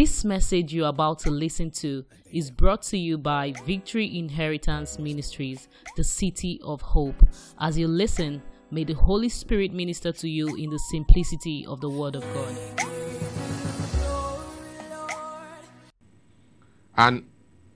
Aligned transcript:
This 0.00 0.24
message 0.24 0.72
you're 0.72 0.86
about 0.86 1.18
to 1.24 1.30
listen 1.32 1.72
to 1.72 2.04
is 2.30 2.52
brought 2.52 2.82
to 2.82 2.96
you 2.96 3.18
by 3.18 3.52
Victory 3.66 4.16
Inheritance 4.16 4.96
Ministries, 4.96 5.66
the 5.96 6.04
City 6.04 6.60
of 6.62 6.80
Hope. 6.80 7.20
As 7.58 7.76
you 7.76 7.88
listen, 7.88 8.40
may 8.70 8.84
the 8.84 8.92
Holy 8.92 9.28
Spirit 9.28 9.72
minister 9.72 10.12
to 10.12 10.28
you 10.28 10.54
in 10.54 10.70
the 10.70 10.78
simplicity 10.78 11.66
of 11.66 11.80
the 11.80 11.90
Word 11.90 12.14
of 12.14 12.22
God. 12.32 12.56
And 16.96 17.28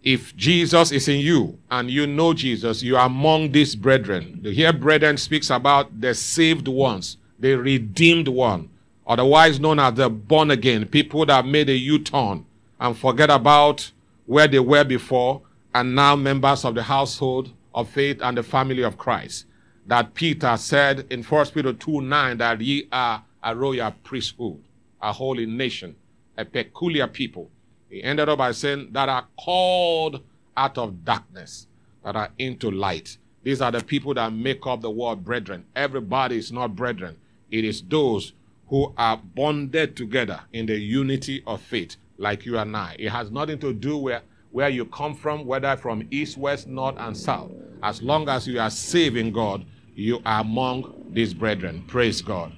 if 0.04 0.36
Jesus 0.36 0.93
is 0.93 1.09
in 1.09 1.18
you 1.18 1.59
and 1.73 1.91
you 1.91 2.07
know 2.07 2.34
Jesus, 2.34 2.84
you 2.84 2.96
are 2.96 3.07
among 3.07 3.50
these 3.50 3.75
brethren. 3.75 4.41
Here 4.45 4.73
brethren 4.73 5.16
speaks 5.16 5.50
about 5.50 6.00
the 6.00 6.14
saved 6.14 6.68
ones, 6.68 7.16
the 7.41 7.57
redeemed 7.57 8.29
one, 8.29 8.70
otherwise 9.07 9.61
known 9.61 9.79
as 9.79 9.95
the 9.95 10.09
born 10.09 10.50
again, 10.50 10.87
people 10.87 11.27
that 11.27 11.46
made 11.46 11.68
a 11.68 11.77
U-turn 11.77 12.45
and 12.80 12.96
forget 12.96 13.30
about 13.30 13.90
where 14.27 14.49
they 14.49 14.58
were 14.58 14.85
before 14.85 15.43
and 15.75 15.94
now 15.94 16.17
members 16.17 16.64
of 16.64 16.75
the 16.75 16.82
household 16.82 17.50
of 17.75 17.89
faith 17.89 18.21
and 18.22 18.36
the 18.36 18.43
family 18.43 18.82
of 18.82 18.99
Christ. 18.99 19.46
That 19.86 20.14
Peter 20.14 20.57
said 20.57 21.07
in 21.11 21.22
1 21.22 21.46
Peter 21.46 21.72
2 21.72 22.03
9 22.03 22.39
that 22.39 22.61
ye 22.61 22.89
are 22.93 23.25
a 23.43 23.57
royal 23.57 23.93
priesthood, 24.04 24.63
a 25.00 25.13
holy 25.13 25.46
nation, 25.46 25.96
a 26.36 26.44
peculiar 26.44 27.07
people 27.07 27.50
he 27.93 28.03
ended 28.03 28.30
up 28.30 28.39
by 28.39 28.53
saying, 28.53 28.89
that 28.93 29.11
are 29.11 29.27
called 29.39 30.22
out 30.57 30.79
of 30.79 31.05
darkness, 31.05 31.66
that 32.03 32.16
are 32.16 32.30
into 32.39 32.70
light. 32.70 33.19
These 33.42 33.61
are 33.61 33.70
the 33.70 33.84
people 33.84 34.14
that 34.14 34.33
make 34.33 34.66
up 34.66 34.80
the 34.80 34.91
word 34.91 35.22
brethren. 35.22 35.66
Everybody 35.77 36.39
is 36.39 36.50
not 36.50 36.75
brethren. 36.75 37.19
It 37.50 37.66
is 37.66 37.83
those 37.83 38.33
who 38.72 38.91
are 38.97 39.19
bonded 39.19 39.94
together 39.94 40.41
in 40.55 40.64
the 40.64 40.75
unity 40.75 41.42
of 41.47 41.61
faith, 41.61 41.97
like 42.17 42.47
you 42.47 42.56
and 42.56 42.75
I. 42.75 42.97
It 42.98 43.11
has 43.11 43.30
nothing 43.30 43.58
to 43.58 43.75
do 43.75 43.98
with 43.98 44.22
where 44.50 44.70
you 44.70 44.86
come 44.86 45.14
from, 45.14 45.44
whether 45.44 45.77
from 45.77 46.08
east, 46.10 46.38
west, 46.38 46.66
north, 46.69 46.94
and 46.97 47.14
south. 47.14 47.50
As 47.82 48.00
long 48.00 48.30
as 48.30 48.48
you 48.48 48.58
are 48.58 48.70
saving 48.70 49.32
God, 49.32 49.66
you 49.94 50.22
are 50.24 50.41
among 50.41 51.05
these 51.10 51.34
brethren. 51.34 51.84
Praise 51.86 52.22
God. 52.22 52.50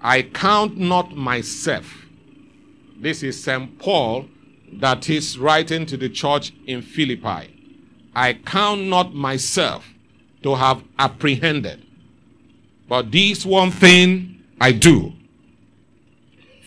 I 0.00 0.22
count 0.22 0.78
not 0.78 1.14
myself. 1.14 2.06
This 2.98 3.22
is 3.22 3.44
St. 3.44 3.78
Paul 3.78 4.24
that 4.72 5.10
is 5.10 5.38
writing 5.38 5.84
to 5.84 5.98
the 5.98 6.08
church 6.08 6.54
in 6.66 6.80
Philippi. 6.80 7.52
I 8.14 8.32
count 8.46 8.84
not 8.84 9.12
myself 9.12 9.86
to 10.44 10.54
have 10.54 10.82
apprehended, 10.98 11.85
but 12.88 13.10
this 13.10 13.44
one 13.44 13.70
thing 13.70 14.42
I 14.60 14.72
do, 14.72 15.12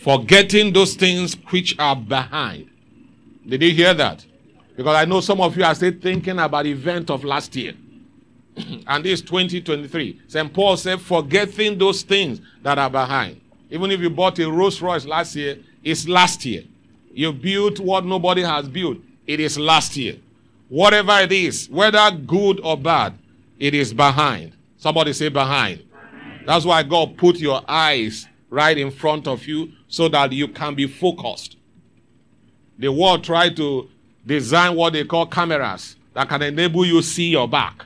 forgetting 0.02 0.72
those 0.72 0.94
things 0.94 1.34
which 1.50 1.78
are 1.78 1.96
behind. 1.96 2.68
Did 3.46 3.62
you 3.62 3.72
hear 3.72 3.94
that? 3.94 4.24
Because 4.76 4.96
I 4.96 5.04
know 5.04 5.20
some 5.20 5.40
of 5.40 5.56
you 5.56 5.64
are 5.64 5.74
still 5.74 5.92
thinking 6.00 6.38
about 6.38 6.66
event 6.66 7.10
of 7.10 7.24
last 7.24 7.54
year. 7.56 7.74
and 8.86 9.04
this 9.04 9.20
2023. 9.20 10.22
St. 10.28 10.52
Paul 10.52 10.76
said, 10.76 11.00
forgetting 11.00 11.78
those 11.78 12.02
things 12.02 12.40
that 12.62 12.78
are 12.78 12.90
behind. 12.90 13.40
Even 13.70 13.90
if 13.90 14.00
you 14.00 14.10
bought 14.10 14.38
a 14.38 14.50
Rolls 14.50 14.80
Royce 14.80 15.06
last 15.06 15.36
year, 15.36 15.58
it's 15.82 16.08
last 16.08 16.44
year. 16.44 16.64
You 17.12 17.32
built 17.32 17.80
what 17.80 18.04
nobody 18.04 18.42
has 18.42 18.68
built, 18.68 18.98
it 19.26 19.40
is 19.40 19.58
last 19.58 19.96
year. 19.96 20.16
Whatever 20.68 21.18
it 21.20 21.32
is, 21.32 21.68
whether 21.68 22.10
good 22.10 22.60
or 22.62 22.76
bad, 22.76 23.14
it 23.58 23.74
is 23.74 23.92
behind. 23.92 24.52
Somebody 24.78 25.12
say 25.12 25.28
behind. 25.28 25.82
That's 26.50 26.64
why 26.64 26.82
God 26.82 27.16
put 27.16 27.36
your 27.36 27.62
eyes 27.68 28.26
right 28.48 28.76
in 28.76 28.90
front 28.90 29.28
of 29.28 29.46
you 29.46 29.70
so 29.86 30.08
that 30.08 30.32
you 30.32 30.48
can 30.48 30.74
be 30.74 30.88
focused. 30.88 31.56
The 32.76 32.90
world 32.90 33.22
tried 33.22 33.54
to 33.58 33.88
design 34.26 34.74
what 34.74 34.94
they 34.94 35.04
call 35.04 35.26
cameras 35.26 35.94
that 36.12 36.28
can 36.28 36.42
enable 36.42 36.84
you 36.84 37.02
see 37.02 37.28
your 37.28 37.46
back. 37.46 37.84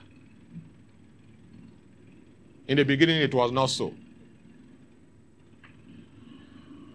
In 2.67 2.79
the 2.79 2.85
beginning, 2.85 3.21
it 3.21 3.35
was 3.35 3.53
not 3.53 3.67
so. 3.67 3.93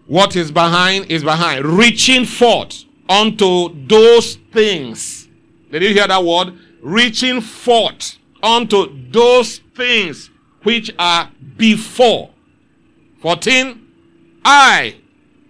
What 0.08 0.34
is 0.34 0.50
behind 0.50 1.08
is 1.08 1.22
behind. 1.22 1.64
Reaching 1.64 2.24
forth 2.24 2.82
unto 3.08 3.86
those 3.86 4.34
things. 4.52 5.28
Did 5.70 5.84
you 5.84 5.90
hear 5.90 6.08
that 6.08 6.24
word? 6.24 6.52
Reaching 6.82 7.40
forth 7.40 8.18
unto 8.42 9.08
those 9.12 9.58
things 9.76 10.30
which 10.62 10.92
are 10.98 11.30
before. 11.56 12.30
14. 13.20 13.86
I, 14.44 14.96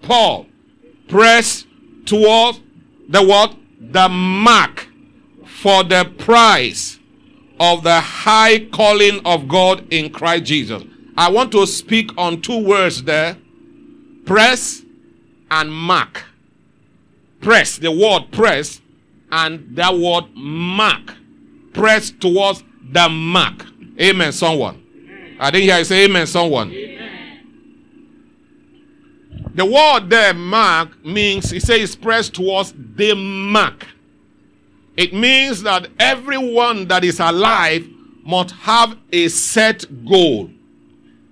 Paul, 0.02 0.46
press 1.08 1.64
towards 2.04 2.60
the 3.08 3.22
what? 3.22 3.56
The 3.80 4.08
mark 4.08 4.88
for 5.44 5.84
the 5.84 6.10
prize 6.18 6.98
of 7.58 7.82
the 7.82 8.00
high 8.00 8.66
calling 8.66 9.20
of 9.24 9.46
God 9.48 9.92
in 9.92 10.10
Christ 10.10 10.44
Jesus. 10.44 10.82
I 11.16 11.30
want 11.30 11.52
to 11.52 11.66
speak 11.66 12.10
on 12.16 12.40
two 12.40 12.64
words 12.64 13.02
there 13.02 13.36
press 14.24 14.82
and 15.50 15.72
mark. 15.72 16.24
Press, 17.40 17.78
the 17.78 17.90
word 17.90 18.30
press, 18.32 18.80
and 19.32 19.76
that 19.76 19.96
word 19.96 20.24
mark. 20.34 21.14
Press 21.72 22.10
towards 22.10 22.62
the 22.90 23.08
mark. 23.08 23.66
Amen, 24.00 24.32
someone. 24.32 24.79
I 25.40 25.50
didn't 25.50 25.68
hear 25.68 25.78
you 25.78 25.84
say 25.84 26.04
amen, 26.04 26.26
someone. 26.26 26.70
Amen. 26.70 27.00
The 29.54 29.64
word 29.64 30.10
there, 30.10 30.34
mark, 30.34 31.02
means, 31.04 31.50
it 31.52 31.62
says 31.62 31.96
press 31.96 32.28
towards 32.28 32.74
the 32.76 33.14
mark. 33.14 33.86
It 34.98 35.14
means 35.14 35.62
that 35.62 35.88
everyone 35.98 36.86
that 36.88 37.04
is 37.04 37.20
alive 37.20 37.88
must 38.22 38.50
have 38.54 38.98
a 39.12 39.28
set 39.28 39.86
goal. 40.06 40.50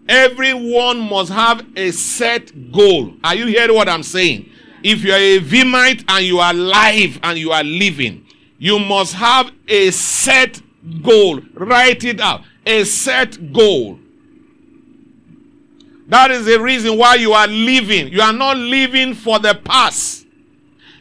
Everyone 0.09 1.01
must 1.01 1.31
have 1.31 1.67
a 1.77 1.91
set 1.91 2.73
goal. 2.73 3.13
Are 3.23 3.35
you 3.35 3.47
hearing 3.47 3.77
what 3.77 3.91
I'm 3.91 4.03
saying? 4.03 4.49
If 4.83 5.05
you 5.05 5.13
are 5.13 5.17
a 5.17 5.39
Vimite 5.39 6.05
and 6.09 6.25
you 6.25 6.39
are 6.39 6.53
alive 6.53 7.21
and 7.23 7.39
you 7.39 7.53
are 7.53 7.63
living, 7.63 8.27
you 8.59 8.79
must 8.79 9.13
have 9.15 9.53
a 9.69 9.91
set 9.91 10.63
goal. 11.03 11.41
Write 11.53 12.05
it 12.05 12.21
out. 12.21 12.43
A 12.69 12.85
set 12.85 13.53
goal. 13.53 13.99
That 16.09 16.31
is 16.31 16.47
the 16.47 16.61
reason 16.61 16.97
why 16.97 17.17
you 17.17 17.33
are 17.33 17.47
living. 17.47 18.09
You 18.09 18.21
are 18.21 18.33
not 18.33 18.57
living 18.57 19.15
for 19.15 19.39
the 19.39 19.55
past. 19.55 20.27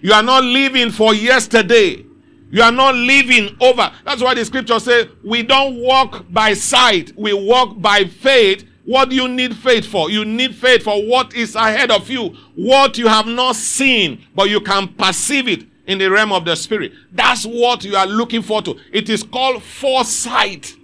You 0.01 0.13
are 0.13 0.23
not 0.23 0.43
living 0.43 0.91
for 0.91 1.13
yesterday. 1.13 2.05
You 2.49 2.61
are 2.61 2.71
not 2.71 2.95
living 2.95 3.55
over. 3.59 3.91
That's 4.05 4.21
why 4.21 4.33
the 4.33 4.45
scripture 4.45 4.79
says 4.79 5.07
we 5.23 5.43
don't 5.43 5.81
walk 5.81 6.25
by 6.29 6.53
sight, 6.53 7.11
we 7.17 7.33
walk 7.33 7.81
by 7.81 8.05
faith. 8.05 8.65
What 8.85 9.09
do 9.09 9.17
you 9.17 9.27
need 9.27 9.53
faith 9.53 9.85
for? 9.85 10.09
You 10.09 10.23
need 10.23 10.55
faith 10.55 10.83
for 10.83 11.05
what 11.05 11.35
is 11.35 11.55
ahead 11.55 11.91
of 11.91 12.09
you, 12.09 12.37
what 12.55 12.97
you 12.97 13.09
have 13.09 13.27
not 13.27 13.57
seen, 13.57 14.23
but 14.33 14.49
you 14.49 14.61
can 14.61 14.87
perceive 14.87 15.49
it 15.49 15.65
in 15.87 15.97
the 15.97 16.09
realm 16.09 16.31
of 16.31 16.45
the 16.45 16.55
spirit. 16.55 16.93
That's 17.11 17.45
what 17.45 17.83
you 17.83 17.97
are 17.97 18.07
looking 18.07 18.41
for 18.41 18.61
to. 18.61 18.79
It 18.93 19.09
is 19.09 19.23
called 19.23 19.61
foresight. 19.61 20.76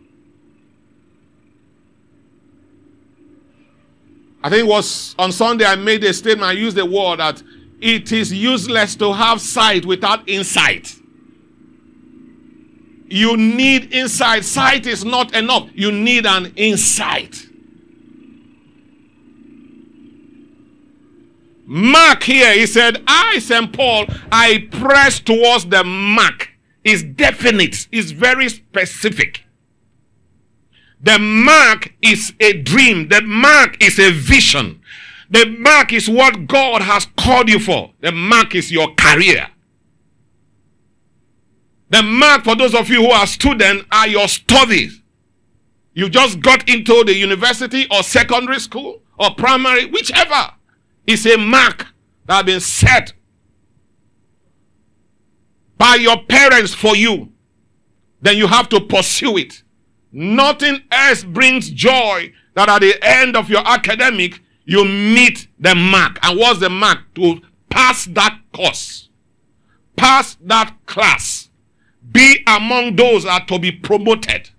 I 4.43 4.49
think 4.49 4.65
it 4.65 4.69
was 4.69 5.15
on 5.17 5.31
Sunday 5.31 5.65
I 5.65 5.75
made 5.75 6.03
a 6.03 6.13
statement. 6.13 6.43
I 6.43 6.51
used 6.51 6.75
the 6.75 6.85
word 6.85 7.19
that 7.19 7.41
it 7.79 8.11
is 8.11 8.33
useless 8.33 8.95
to 8.97 9.13
have 9.13 9.39
sight 9.39 9.85
without 9.85 10.27
insight. 10.27 10.95
You 13.07 13.37
need 13.37 13.93
insight. 13.93 14.43
Sight 14.43 14.85
is 14.85 15.05
not 15.05 15.33
enough. 15.35 15.69
You 15.73 15.91
need 15.91 16.25
an 16.25 16.51
insight. 16.55 17.47
Mark 21.65 22.23
here, 22.23 22.53
he 22.53 22.65
said, 22.65 23.01
I, 23.07 23.39
St. 23.39 23.71
Paul, 23.71 24.05
I 24.31 24.67
press 24.71 25.19
towards 25.19 25.65
the 25.65 25.83
mark. 25.83 26.49
It's 26.83 27.01
definite, 27.01 27.87
it's 27.91 28.11
very 28.11 28.49
specific. 28.49 29.45
The 31.03 31.19
mark 31.19 31.93
is 32.01 32.33
a 32.39 32.53
dream, 32.53 33.09
the 33.09 33.21
mark 33.21 33.83
is 33.83 33.99
a 33.99 34.11
vision. 34.11 34.81
The 35.29 35.45
mark 35.45 35.91
is 35.91 36.09
what 36.09 36.47
God 36.47 36.81
has 36.81 37.07
called 37.17 37.49
you 37.49 37.59
for. 37.59 37.91
The 38.01 38.11
mark 38.11 38.55
is 38.55 38.71
your 38.71 38.93
career. 38.95 39.49
The 41.89 42.01
mark 42.01 42.43
for 42.43 42.55
those 42.55 42.73
of 42.73 42.89
you 42.89 43.03
who 43.05 43.11
are 43.11 43.27
students 43.27 43.85
are 43.91 44.07
your 44.07 44.27
studies. 44.27 45.01
You 45.93 46.09
just 46.09 46.39
got 46.39 46.67
into 46.69 47.03
the 47.03 47.13
university 47.13 47.85
or 47.91 48.01
secondary 48.01 48.59
school 48.59 49.01
or 49.19 49.35
primary, 49.35 49.85
whichever. 49.85 50.51
is 51.05 51.25
a 51.25 51.37
mark 51.37 51.87
that 52.25 52.35
has 52.35 52.43
been 52.45 52.59
set 52.59 53.13
by 55.77 55.95
your 55.95 56.23
parents 56.23 56.73
for 56.73 56.95
you. 56.95 57.31
Then 58.21 58.37
you 58.37 58.47
have 58.47 58.69
to 58.69 58.79
pursue 58.79 59.37
it. 59.37 59.63
Nothing 60.13 60.83
else 60.91 61.23
brings 61.23 61.71
joy 61.71 62.31
that 62.53 62.69
at 62.69 62.81
the 62.81 62.95
end 63.03 63.35
of 63.35 63.49
your 63.49 63.67
academic, 63.67 64.39
you 64.63 64.85
meet 64.85 65.47
the 65.59 65.73
mark. 65.73 66.19
And 66.23 66.37
what's 66.39 66.59
the 66.59 66.69
mark? 66.69 66.99
To 67.15 67.41
pass 67.69 68.05
that 68.05 68.39
course, 68.53 69.09
pass 69.95 70.37
that 70.41 70.75
class, 70.85 71.49
be 72.11 72.43
among 72.45 72.95
those 72.95 73.23
that 73.23 73.41
are 73.41 73.45
to 73.47 73.59
be 73.59 73.71
promoted. 73.71 74.51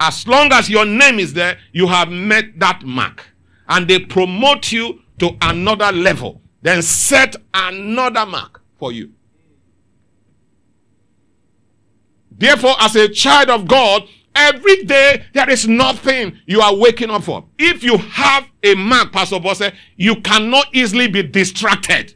As 0.00 0.26
long 0.26 0.50
as 0.52 0.70
your 0.70 0.86
name 0.86 1.18
is 1.18 1.34
there, 1.34 1.58
you 1.72 1.86
have 1.86 2.08
met 2.08 2.58
that 2.58 2.82
mark. 2.82 3.24
And 3.68 3.86
they 3.88 3.98
promote 3.98 4.72
you 4.72 5.02
to 5.18 5.36
another 5.42 5.92
level. 5.92 6.40
Then 6.62 6.82
set 6.82 7.36
another 7.52 8.24
mark 8.24 8.62
for 8.78 8.92
you. 8.92 9.12
Therefore, 12.30 12.74
as 12.80 12.96
a 12.96 13.08
child 13.08 13.48
of 13.48 13.66
God, 13.66 14.02
every 14.36 14.84
day 14.84 15.24
there 15.32 15.48
is 15.50 15.66
nothing 15.66 16.38
you 16.46 16.60
are 16.60 16.74
waking 16.74 17.10
up 17.10 17.24
for. 17.24 17.44
If 17.58 17.82
you 17.82 17.98
have 17.98 18.46
a 18.62 18.74
mark, 18.74 19.12
Pastor 19.12 19.40
Boss 19.40 19.62
you 19.96 20.20
cannot 20.20 20.66
easily 20.72 21.08
be 21.08 21.22
distracted. 21.22 22.14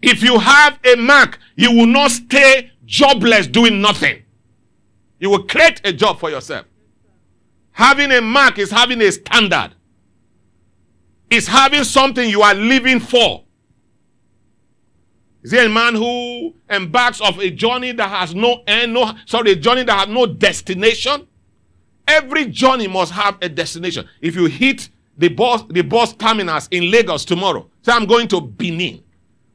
If 0.00 0.22
you 0.22 0.38
have 0.38 0.78
a 0.84 0.96
mark, 0.96 1.38
you 1.54 1.70
will 1.72 1.86
not 1.86 2.10
stay 2.10 2.72
jobless 2.84 3.46
doing 3.46 3.80
nothing. 3.80 4.22
You 5.20 5.30
will 5.30 5.44
create 5.44 5.80
a 5.84 5.92
job 5.92 6.18
for 6.18 6.30
yourself. 6.30 6.66
Having 7.70 8.10
a 8.12 8.20
mark 8.20 8.58
is 8.58 8.70
having 8.70 9.00
a 9.00 9.10
standard. 9.12 9.70
It's 11.30 11.46
having 11.46 11.84
something 11.84 12.28
you 12.28 12.42
are 12.42 12.54
living 12.54 13.00
for. 13.00 13.44
Is 15.42 15.50
there 15.50 15.66
a 15.66 15.68
man 15.68 15.94
who 15.94 16.54
embarks 16.70 17.20
of 17.20 17.38
a 17.38 17.50
journey 17.50 17.92
that 17.92 18.08
has 18.08 18.34
no 18.34 18.62
end, 18.66 18.94
no 18.94 19.12
sorry, 19.26 19.52
a 19.52 19.56
journey 19.56 19.82
that 19.84 19.98
has 19.98 20.08
no 20.08 20.26
destination? 20.26 21.26
Every 22.06 22.46
journey 22.46 22.86
must 22.86 23.12
have 23.12 23.38
a 23.42 23.48
destination. 23.48 24.08
If 24.20 24.36
you 24.36 24.46
hit 24.46 24.88
the 25.18 25.28
bus, 25.28 25.64
the 25.68 25.82
bus 25.82 26.12
terminus 26.14 26.68
in 26.70 26.90
Lagos 26.90 27.24
tomorrow, 27.24 27.68
say 27.82 27.92
I'm 27.92 28.06
going 28.06 28.28
to 28.28 28.40
Benin. 28.40 29.02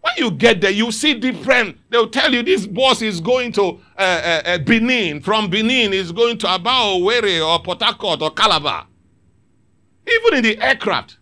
When 0.02 0.14
you 0.18 0.32
get 0.32 0.62
there, 0.62 0.72
you 0.72 0.92
see 0.92 1.14
different. 1.16 1.78
They'll 1.90 2.10
tell 2.10 2.34
you 2.34 2.44
this 2.44 2.66
bus 2.66 3.02
is 3.02 3.20
going 3.20 3.52
to 3.54 3.64
uh, 3.64 3.72
uh, 3.98 4.42
uh, 4.46 4.58
Benin. 4.60 5.22
From 5.22 5.50
Benin, 5.50 5.94
is 5.94 6.12
going 6.12 6.38
to 6.40 6.48
Aba 6.48 6.70
Owerri 6.70 7.46
or 7.46 7.62
Port 7.62 7.82
Harcourt 7.82 8.22
or 8.22 8.32
Calabar. 8.32 8.88
Even 10.08 10.38
in 10.38 10.44
the 10.44 10.62
aircraft, 10.62 11.18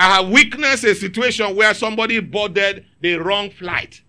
I 0.00 0.16
have 0.16 0.28
witnessed 0.28 0.84
a 0.84 0.94
situation 0.94 1.56
where 1.56 1.74
somebody 1.74 2.20
boarded 2.20 2.86
the 3.00 3.16
wrong 3.16 3.50
flight. 3.50 4.02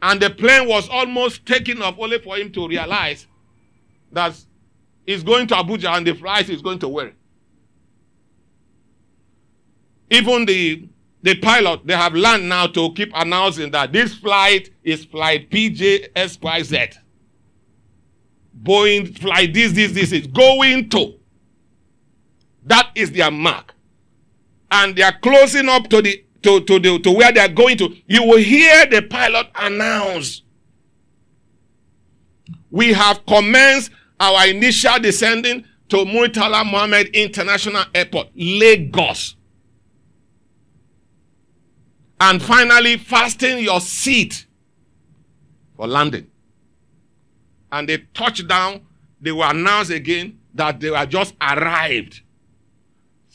And 0.00 0.20
the 0.20 0.30
plane 0.30 0.68
was 0.68 0.88
almost 0.88 1.44
taking 1.44 1.82
off 1.82 1.96
only 1.98 2.20
for 2.20 2.36
him 2.36 2.52
to 2.52 2.68
realize 2.68 3.26
that 4.12 4.34
he's 5.04 5.24
going 5.24 5.48
to 5.48 5.54
Abuja 5.54 5.96
and 5.96 6.06
the 6.06 6.14
flight 6.14 6.48
is 6.48 6.62
going 6.62 6.78
to 6.78 6.88
where? 6.88 7.12
Even 10.10 10.46
the, 10.46 10.88
the 11.22 11.34
pilot, 11.40 11.84
they 11.84 11.94
have 11.94 12.14
learned 12.14 12.48
now 12.48 12.68
to 12.68 12.92
keep 12.92 13.10
announcing 13.14 13.72
that 13.72 13.92
this 13.92 14.14
flight 14.14 14.70
is 14.84 15.04
flight 15.04 15.50
PJSYZ. 15.50 16.94
Boeing 18.62 19.18
flight 19.18 19.52
this, 19.52 19.72
this, 19.72 19.92
this 19.92 20.12
is 20.12 20.26
going 20.28 20.88
to. 20.90 21.17
That 22.68 22.90
is 22.94 23.10
their 23.12 23.30
mark. 23.30 23.74
And 24.70 24.94
they 24.94 25.02
are 25.02 25.18
closing 25.20 25.68
up 25.68 25.88
to 25.88 26.02
the 26.02 26.24
to, 26.42 26.60
to, 26.60 26.78
the, 26.78 26.98
to 27.00 27.10
where 27.10 27.32
they 27.32 27.40
are 27.40 27.48
going 27.48 27.76
to. 27.78 27.96
You 28.06 28.22
will 28.22 28.38
hear 28.38 28.86
the 28.86 29.02
pilot 29.02 29.48
announce. 29.56 30.42
We 32.70 32.92
have 32.92 33.26
commenced 33.26 33.90
our 34.20 34.46
initial 34.46 35.00
descending 35.00 35.64
to 35.88 35.96
Murtala 35.96 36.64
Muhammed 36.64 37.08
International 37.08 37.84
Airport, 37.94 38.28
Lagos. 38.36 39.34
And 42.20 42.40
finally, 42.42 42.98
fasten 42.98 43.58
your 43.58 43.80
seat 43.80 44.46
for 45.76 45.86
landing. 45.88 46.28
And 47.72 47.88
they 47.88 47.98
touch 48.14 48.46
down, 48.46 48.82
they 49.20 49.32
will 49.32 49.42
announce 49.44 49.90
again 49.90 50.38
that 50.54 50.78
they 50.78 50.88
have 50.92 51.08
just 51.08 51.34
arrived 51.40 52.22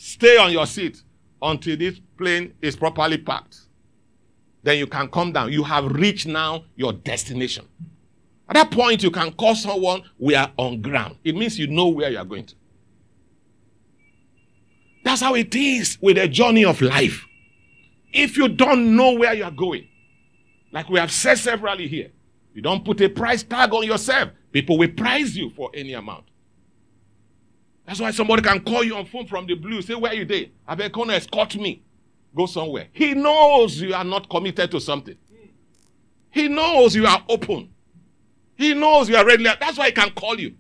Stay 0.06 0.36
on 0.36 0.52
your 0.52 0.66
seat 0.66 1.02
until 1.42 1.78
this 1.78 1.98
plane 2.18 2.54
is 2.62 2.76
properly 2.76 3.18
parked. 3.18 3.58
Then 4.62 4.78
you 4.78 4.86
can 4.86 5.08
come 5.08 5.32
down. 5.32 5.54
You 5.54 5.64
have 5.64 5.86
reached 5.86 6.28
now 6.28 6.66
your 6.76 6.92
destination. 6.92 7.66
At 8.50 8.56
that 8.56 8.72
point, 8.72 9.02
you 9.02 9.10
can 9.10 9.32
call 9.32 9.56
someone, 9.56 10.04
we 10.20 10.36
are 10.36 10.52
on 10.58 10.82
ground. 10.82 11.20
It 11.24 11.38
means 11.38 11.58
you 11.58 11.68
know 11.68 11.88
where 11.88 12.10
you 12.10 12.18
are 12.18 12.26
going 12.26 12.48
to. 12.48 12.56
That's 15.06 15.22
how 15.22 15.36
it 15.36 15.56
is 15.56 15.98
with 16.02 16.18
the 16.18 16.28
journey 16.28 16.66
of 16.66 16.82
life. 16.82 17.26
If 18.12 18.36
you 18.36 18.50
don't 18.50 18.98
know 18.98 19.14
where 19.14 19.34
you 19.34 19.46
are 19.46 19.52
going, 19.52 19.88
like 20.74 20.90
we 20.90 21.00
have 21.00 21.14
said 21.14 21.38
severally 21.38 21.88
here, 21.88 22.12
you 22.54 22.62
don't 22.62 22.84
put 22.84 23.00
a 23.00 23.08
price 23.08 23.44
tag 23.44 23.74
on 23.74 23.86
yourself. 23.86 24.32
People 24.52 24.78
will 24.78 24.92
price 24.92 25.34
you 25.34 25.50
for 25.52 25.72
any 25.74 25.94
amount. 25.94 26.26
That's 27.86 28.00
why 28.00 28.12
somebody 28.12 28.42
can 28.42 28.62
call 28.62 28.84
you 28.84 28.96
on 28.96 29.06
phone 29.06 29.28
from 29.28 29.46
the 29.46 29.56
blue, 29.56 29.82
say, 29.82 29.96
Where 29.96 30.14
you 30.14 30.26
there? 30.26 30.46
I 30.68 30.76
beg 30.76 30.94
to 30.94 31.02
escort 31.12 31.56
me. 31.56 31.84
Go 32.36 32.46
somewhere. 32.46 32.88
He 32.92 33.14
knows 33.14 33.80
you 33.80 33.94
are 33.94 34.04
not 34.04 34.30
committed 34.30 34.72
to 34.72 34.80
something. 34.82 35.18
He 36.32 36.48
knows 36.48 36.96
you 36.96 37.06
are 37.06 37.24
open. 37.30 37.70
He 38.56 38.74
knows 38.74 39.10
you 39.10 39.16
are 39.16 39.26
ready. 39.26 39.44
That's 39.44 39.78
why 39.78 39.88
he 39.88 39.92
can 39.92 40.10
call 40.12 40.40
you. 40.40 40.56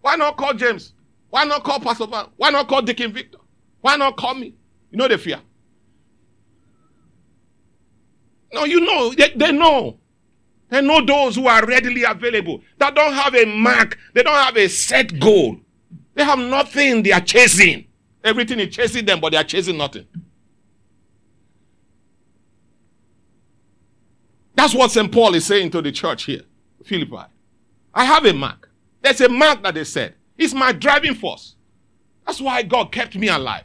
Why 0.00 0.16
not 0.16 0.36
call 0.36 0.54
James? 0.54 0.92
Why 1.30 1.44
not 1.44 1.64
call 1.64 1.80
Pastor 1.80 2.06
Van? 2.06 2.26
Why 2.36 2.50
not 2.50 2.68
call 2.68 2.82
Deacon 2.82 3.12
Victor? 3.12 3.38
Why 3.80 3.96
not 3.96 4.16
call 4.16 4.34
me? 4.34 4.54
You 4.90 4.98
know 4.98 5.08
the 5.08 5.18
fear. 5.18 5.40
No, 8.52 8.64
you 8.64 8.80
know. 8.80 9.12
They, 9.14 9.30
they 9.34 9.50
know. 9.50 9.98
They 10.68 10.82
know 10.82 11.04
those 11.04 11.36
who 11.36 11.46
are 11.46 11.64
readily 11.66 12.04
available. 12.04 12.60
That 12.78 12.94
don't 12.94 13.12
have 13.14 13.34
a 13.34 13.44
mark. 13.46 13.98
They 14.14 14.22
don't 14.22 14.34
have 14.34 14.56
a 14.56 14.68
set 14.68 15.18
goal. 15.18 15.56
They 16.14 16.24
have 16.24 16.38
nothing 16.38 17.02
they 17.02 17.12
are 17.12 17.20
chasing. 17.20 17.86
Everything 18.22 18.60
is 18.60 18.74
chasing 18.74 19.04
them, 19.04 19.20
but 19.20 19.32
they 19.32 19.38
are 19.38 19.44
chasing 19.44 19.76
nothing. 19.76 20.06
That's 24.54 24.74
what 24.74 24.90
St. 24.90 25.10
Paul 25.10 25.34
is 25.34 25.46
saying 25.46 25.70
to 25.70 25.82
the 25.82 25.90
church 25.90 26.24
here, 26.24 26.42
Philippi. 26.84 27.16
I 27.94 28.04
have 28.04 28.24
a 28.26 28.32
mark. 28.32 28.70
There's 29.00 29.20
a 29.20 29.28
mark 29.28 29.62
that 29.62 29.74
they 29.74 29.84
said. 29.84 30.14
It's 30.38 30.54
my 30.54 30.72
driving 30.72 31.14
force. 31.14 31.56
That's 32.26 32.40
why 32.40 32.62
God 32.62 32.92
kept 32.92 33.16
me 33.16 33.28
alive. 33.28 33.64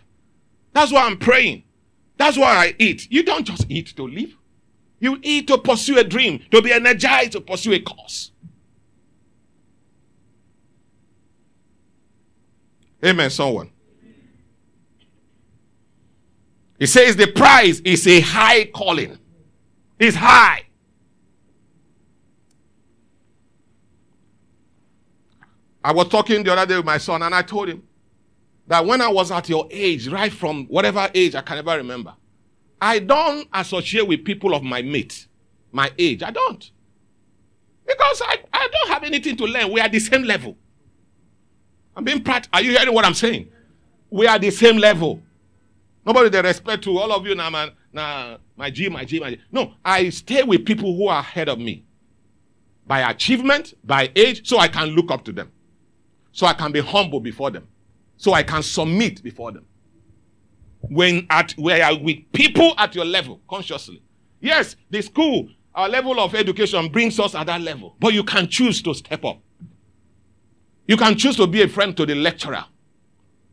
That's 0.74 0.92
why 0.92 1.06
I'm 1.06 1.18
praying. 1.18 1.64
That's 2.18 2.38
why 2.38 2.50
I 2.50 2.76
eat. 2.80 3.12
You 3.12 3.24
don't 3.24 3.46
just 3.46 3.66
eat 3.70 3.96
to 3.96 4.04
live. 4.04 4.36
You 5.00 5.20
eat 5.22 5.48
to 5.48 5.58
pursue 5.58 6.00
a 6.00 6.04
dream, 6.04 6.44
to 6.52 6.62
be 6.62 6.74
energized 6.74 7.34
to 7.34 7.42
pursue 7.42 7.74
a 7.74 7.80
cause. 7.80 8.32
Amen, 13.04 13.30
someone. 13.30 13.72
He 16.80 16.86
says 16.86 17.16
the 17.16 17.28
prize 17.28 17.80
is 17.82 18.06
a 18.08 18.20
high 18.22 18.66
calling. 18.66 19.18
It's 20.00 20.16
high. 20.16 20.64
I 25.84 25.94
was 25.94 26.08
talking 26.10 26.44
the 26.44 26.52
other 26.52 26.66
day 26.66 26.76
with 26.78 26.86
my 26.86 26.98
son, 26.98 27.24
and 27.24 27.34
I 27.34 27.42
told 27.42 27.70
him 27.70 27.84
that 28.68 28.86
when 28.86 29.02
I 29.02 29.08
was 29.08 29.32
at 29.32 29.48
your 29.48 29.68
age, 29.72 30.08
right 30.10 30.32
from 30.32 30.66
whatever 30.66 31.10
age 31.14 31.34
I 31.34 31.42
can 31.42 31.56
never 31.56 31.78
remember, 31.78 32.14
I 32.82 33.00
don't 33.00 33.48
associate 33.54 34.08
with 34.08 34.26
people 34.26 34.54
of 34.54 34.64
my 34.64 34.82
mate, 34.82 35.28
my 35.72 35.92
age. 35.98 36.22
I 36.22 36.32
don't. 36.32 36.70
Because 37.86 38.22
I, 38.22 38.38
I 38.52 38.68
don't 38.72 38.90
have 38.94 39.04
anything 39.04 39.38
to 39.38 39.46
learn. 39.46 39.72
We 39.72 39.80
are 39.80 39.90
the 39.90 40.00
same 40.00 40.24
level. 40.24 40.58
I'm 41.98 42.04
being 42.04 42.24
practical. 42.24 42.60
Are 42.60 42.62
you 42.62 42.78
hearing 42.78 42.94
what 42.94 43.06
I'm 43.06 43.16
saying? 43.16 43.50
We 44.12 44.28
are 44.28 44.38
the 44.38 44.52
same 44.52 44.78
level. 44.78 45.20
Nobody 46.06 46.30
they 46.30 46.42
respect 46.42 46.84
to 46.84 46.96
all 46.96 47.12
of 47.12 47.26
you 47.26 47.34
now, 47.34 47.50
man. 47.50 47.72
Now, 47.92 48.38
my 48.56 48.70
G, 48.70 48.88
my 48.88 49.04
G, 49.04 49.20
my 49.20 49.32
G. 49.32 49.42
No, 49.52 49.74
I 49.84 50.10
stay 50.10 50.44
with 50.44 50.64
people 50.64 50.96
who 50.96 51.08
are 51.08 51.20
ahead 51.20 51.50
of 51.50 51.58
me 51.58 51.84
by 52.86 53.10
achievement, 53.10 53.74
by 53.84 54.12
age, 54.16 54.48
so 54.48 54.60
I 54.60 54.68
can 54.68 54.90
look 54.90 55.10
up 55.10 55.26
to 55.26 55.32
them. 55.32 55.52
So 56.32 56.46
I 56.46 56.54
can 56.54 56.72
be 56.72 56.82
humble 56.82 57.20
before 57.20 57.50
them. 57.50 57.68
So 58.16 58.32
I 58.32 58.44
can 58.44 58.62
submit 58.62 59.24
before 59.24 59.52
them. 59.52 59.66
When 60.82 61.26
at 61.32 61.54
where 61.54 61.84
are 61.84 61.98
with 61.98 62.32
people 62.32 62.76
at 62.78 62.94
your 62.94 63.06
level, 63.06 63.42
consciously. 63.50 64.04
Yes, 64.40 64.76
the 64.92 65.02
school, 65.02 65.50
our 65.74 65.90
level 65.90 66.20
of 66.20 66.36
education 66.36 66.90
brings 66.90 67.20
us 67.20 67.34
at 67.34 67.48
that 67.48 67.62
level. 67.62 67.96
But 68.00 68.14
you 68.14 68.24
can 68.24 68.48
choose 68.48 68.84
to 68.84 68.94
step 68.94 69.26
up. 69.26 69.40
You 70.88 70.98
can 70.98 71.18
choose 71.18 71.36
to 71.36 71.48
be 71.48 71.62
a 71.62 71.68
friend 71.68 71.96
to 71.98 72.06
the 72.06 72.16
lecturer 72.16 72.66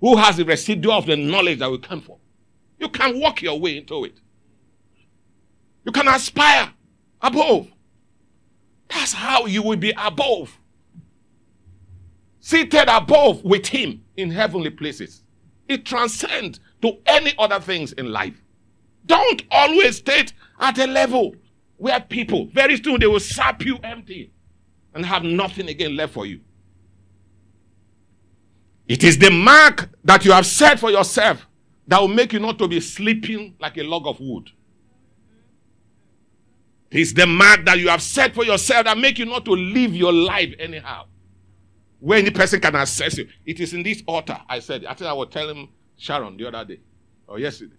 who 0.01 0.17
has 0.17 0.37
the 0.37 0.45
residue 0.45 0.91
of 0.91 1.07
the 1.07 1.17
knowledge 1.17 1.59
that 1.59 1.71
we 1.71 1.79
come 1.79 2.01
for. 2.01 2.19
You 2.79 2.89
can 2.89 3.21
walk 3.21 3.43
your 3.43 3.59
way 3.59 3.79
into 3.79 4.05
it. 4.05 4.21
You 5.85 5.93
can 5.93 6.09
aspire 6.09 6.73
above. 7.21 7.69
That's 8.89 9.13
how 9.13 9.47
you 9.47 9.63
will 9.63 9.77
be 9.77 9.93
above. 9.97 10.59
seated 12.41 12.89
above 12.89 13.43
with 13.43 13.67
him 13.67 14.05
in 14.19 14.31
heavenly 14.31 14.69
places. 14.69 15.23
It 15.67 15.87
transcends 15.87 16.61
to 16.83 16.99
any 17.07 17.33
other 17.39 17.59
things 17.59 17.93
in 17.95 18.13
life. 18.13 18.39
Don't 19.07 19.43
always 19.51 19.97
stay 19.97 20.27
at 20.61 20.79
a 20.79 20.87
level 20.87 21.35
where 21.79 22.01
people, 22.01 22.49
very 22.53 22.77
soon, 22.77 23.01
they 23.01 23.07
will 23.07 23.19
sap 23.19 23.65
you 23.65 23.79
empty 23.83 24.31
and 24.95 25.07
have 25.07 25.23
nothing 25.23 25.71
again 25.71 25.97
left 25.97 26.13
for 26.13 26.27
you. 26.27 26.41
It 28.87 29.03
is 29.03 29.19
the 29.19 29.31
mark 29.31 29.89
that 30.05 30.25
you 30.25 30.33
have 30.33 30.47
set 30.47 30.79
for 30.79 30.91
yourself 30.91 31.47
that 31.87 32.01
will 32.01 32.09
make 32.09 32.33
you 32.33 32.39
not 32.39 32.59
to 32.59 32.69
be 32.69 32.81
sleeping 32.81 33.57
like 33.61 33.79
a 33.79 33.83
log 33.83 34.07
of 34.07 34.21
wood. 34.21 34.51
It 36.91 37.01
is 37.01 37.15
the 37.15 37.27
mark 37.27 37.65
that 37.65 37.79
you 37.79 37.89
have 37.89 38.03
set 38.03 38.35
for 38.35 38.45
yourself 38.45 38.85
that 38.85 38.97
make 38.97 39.19
you 39.19 39.27
not 39.27 39.45
to 39.47 39.53
live 39.53 39.95
your 39.97 40.13
life 40.13 40.55
anyhow. 40.59 41.07
Where 41.99 42.19
any 42.19 42.31
person 42.31 42.61
can 42.61 42.77
access 42.77 43.17
you. 43.19 43.29
It 43.47 43.59
is 43.59 43.73
in 43.73 43.83
this 43.83 44.03
altar. 44.07 44.39
I 44.49 44.61
said, 44.61 44.85
I 44.85 44.95
think 44.95 45.09
I 45.09 45.13
was 45.15 45.29
telling 45.31 45.71
Sharon 45.97 46.37
the 46.37 46.47
other 46.47 46.65
day 46.65 46.81
or 47.27 47.39
yesterday. 47.39 47.77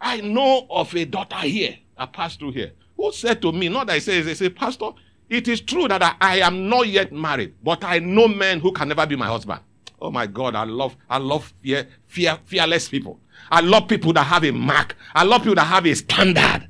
I 0.00 0.20
know 0.20 0.66
of 0.70 0.94
a 0.94 1.04
daughter 1.04 1.36
here 1.38 1.76
that 1.98 2.12
passed 2.12 2.38
through 2.38 2.52
here 2.52 2.72
who 2.96 3.12
said 3.12 3.42
to 3.42 3.52
me, 3.52 3.68
not 3.68 3.88
that 3.88 3.94
I 3.94 3.98
say, 3.98 4.20
they 4.22 4.34
say, 4.34 4.48
Pastor, 4.48 4.90
it 5.28 5.48
is 5.48 5.60
true 5.60 5.88
that 5.88 6.02
I, 6.02 6.14
I 6.20 6.38
am 6.38 6.68
not 6.68 6.86
yet 6.86 7.12
married, 7.12 7.54
but 7.62 7.82
I 7.82 7.98
know 7.98 8.28
men 8.28 8.60
who 8.60 8.72
can 8.72 8.88
never 8.88 9.06
be 9.06 9.16
my 9.16 9.26
husband. 9.26 9.60
Oh 10.04 10.10
my 10.10 10.26
God, 10.26 10.54
I 10.54 10.64
love, 10.64 10.94
I 11.08 11.16
love 11.16 11.54
fear, 11.62 11.88
fear, 12.08 12.38
fearless 12.44 12.90
people. 12.90 13.18
I 13.50 13.62
love 13.62 13.88
people 13.88 14.12
that 14.12 14.24
have 14.24 14.44
a 14.44 14.50
mark. 14.50 14.96
I 15.14 15.24
love 15.24 15.40
people 15.40 15.54
that 15.54 15.66
have 15.66 15.86
a 15.86 15.94
standard. 15.94 16.68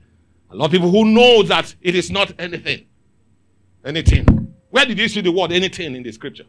I 0.48 0.54
love 0.54 0.70
people 0.70 0.88
who 0.88 1.04
know 1.04 1.42
that 1.42 1.74
it 1.82 1.96
is 1.96 2.12
not 2.12 2.32
anything. 2.38 2.86
Anything. 3.84 4.54
Where 4.70 4.86
did 4.86 5.00
you 5.00 5.08
see 5.08 5.20
the 5.20 5.32
word 5.32 5.50
anything 5.50 5.96
in 5.96 6.04
the 6.04 6.12
scripture? 6.12 6.44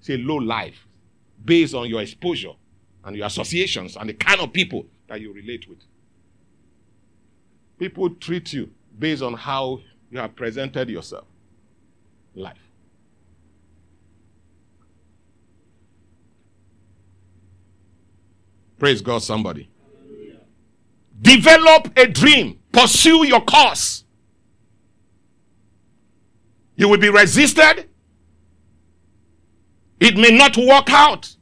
It's 0.00 0.10
a 0.10 0.18
low 0.18 0.36
life 0.36 0.86
based 1.42 1.74
on 1.74 1.88
your 1.88 2.02
exposure 2.02 2.52
and 3.02 3.16
your 3.16 3.26
associations 3.26 3.96
and 3.96 4.10
the 4.10 4.14
kind 4.14 4.42
of 4.42 4.52
people 4.52 4.84
that 5.08 5.22
you 5.22 5.32
relate 5.32 5.66
with. 5.66 5.78
People 7.78 8.10
treat 8.16 8.52
you 8.52 8.70
based 8.98 9.22
on 9.22 9.32
how 9.32 9.80
you 10.10 10.18
have 10.18 10.36
presented 10.36 10.90
yourself. 10.90 11.24
Life. 12.34 12.65
Praise 18.78 19.00
God, 19.00 19.22
somebody. 19.22 19.70
Develop 21.20 21.98
a 21.98 22.06
dream. 22.06 22.58
Pursue 22.72 23.26
your 23.26 23.40
cause. 23.40 24.04
You 26.76 26.88
will 26.88 26.98
be 26.98 27.08
resisted. 27.08 27.88
It 29.98 30.16
may 30.16 30.36
not 30.36 30.56
work 30.58 30.90
out. 30.90 31.34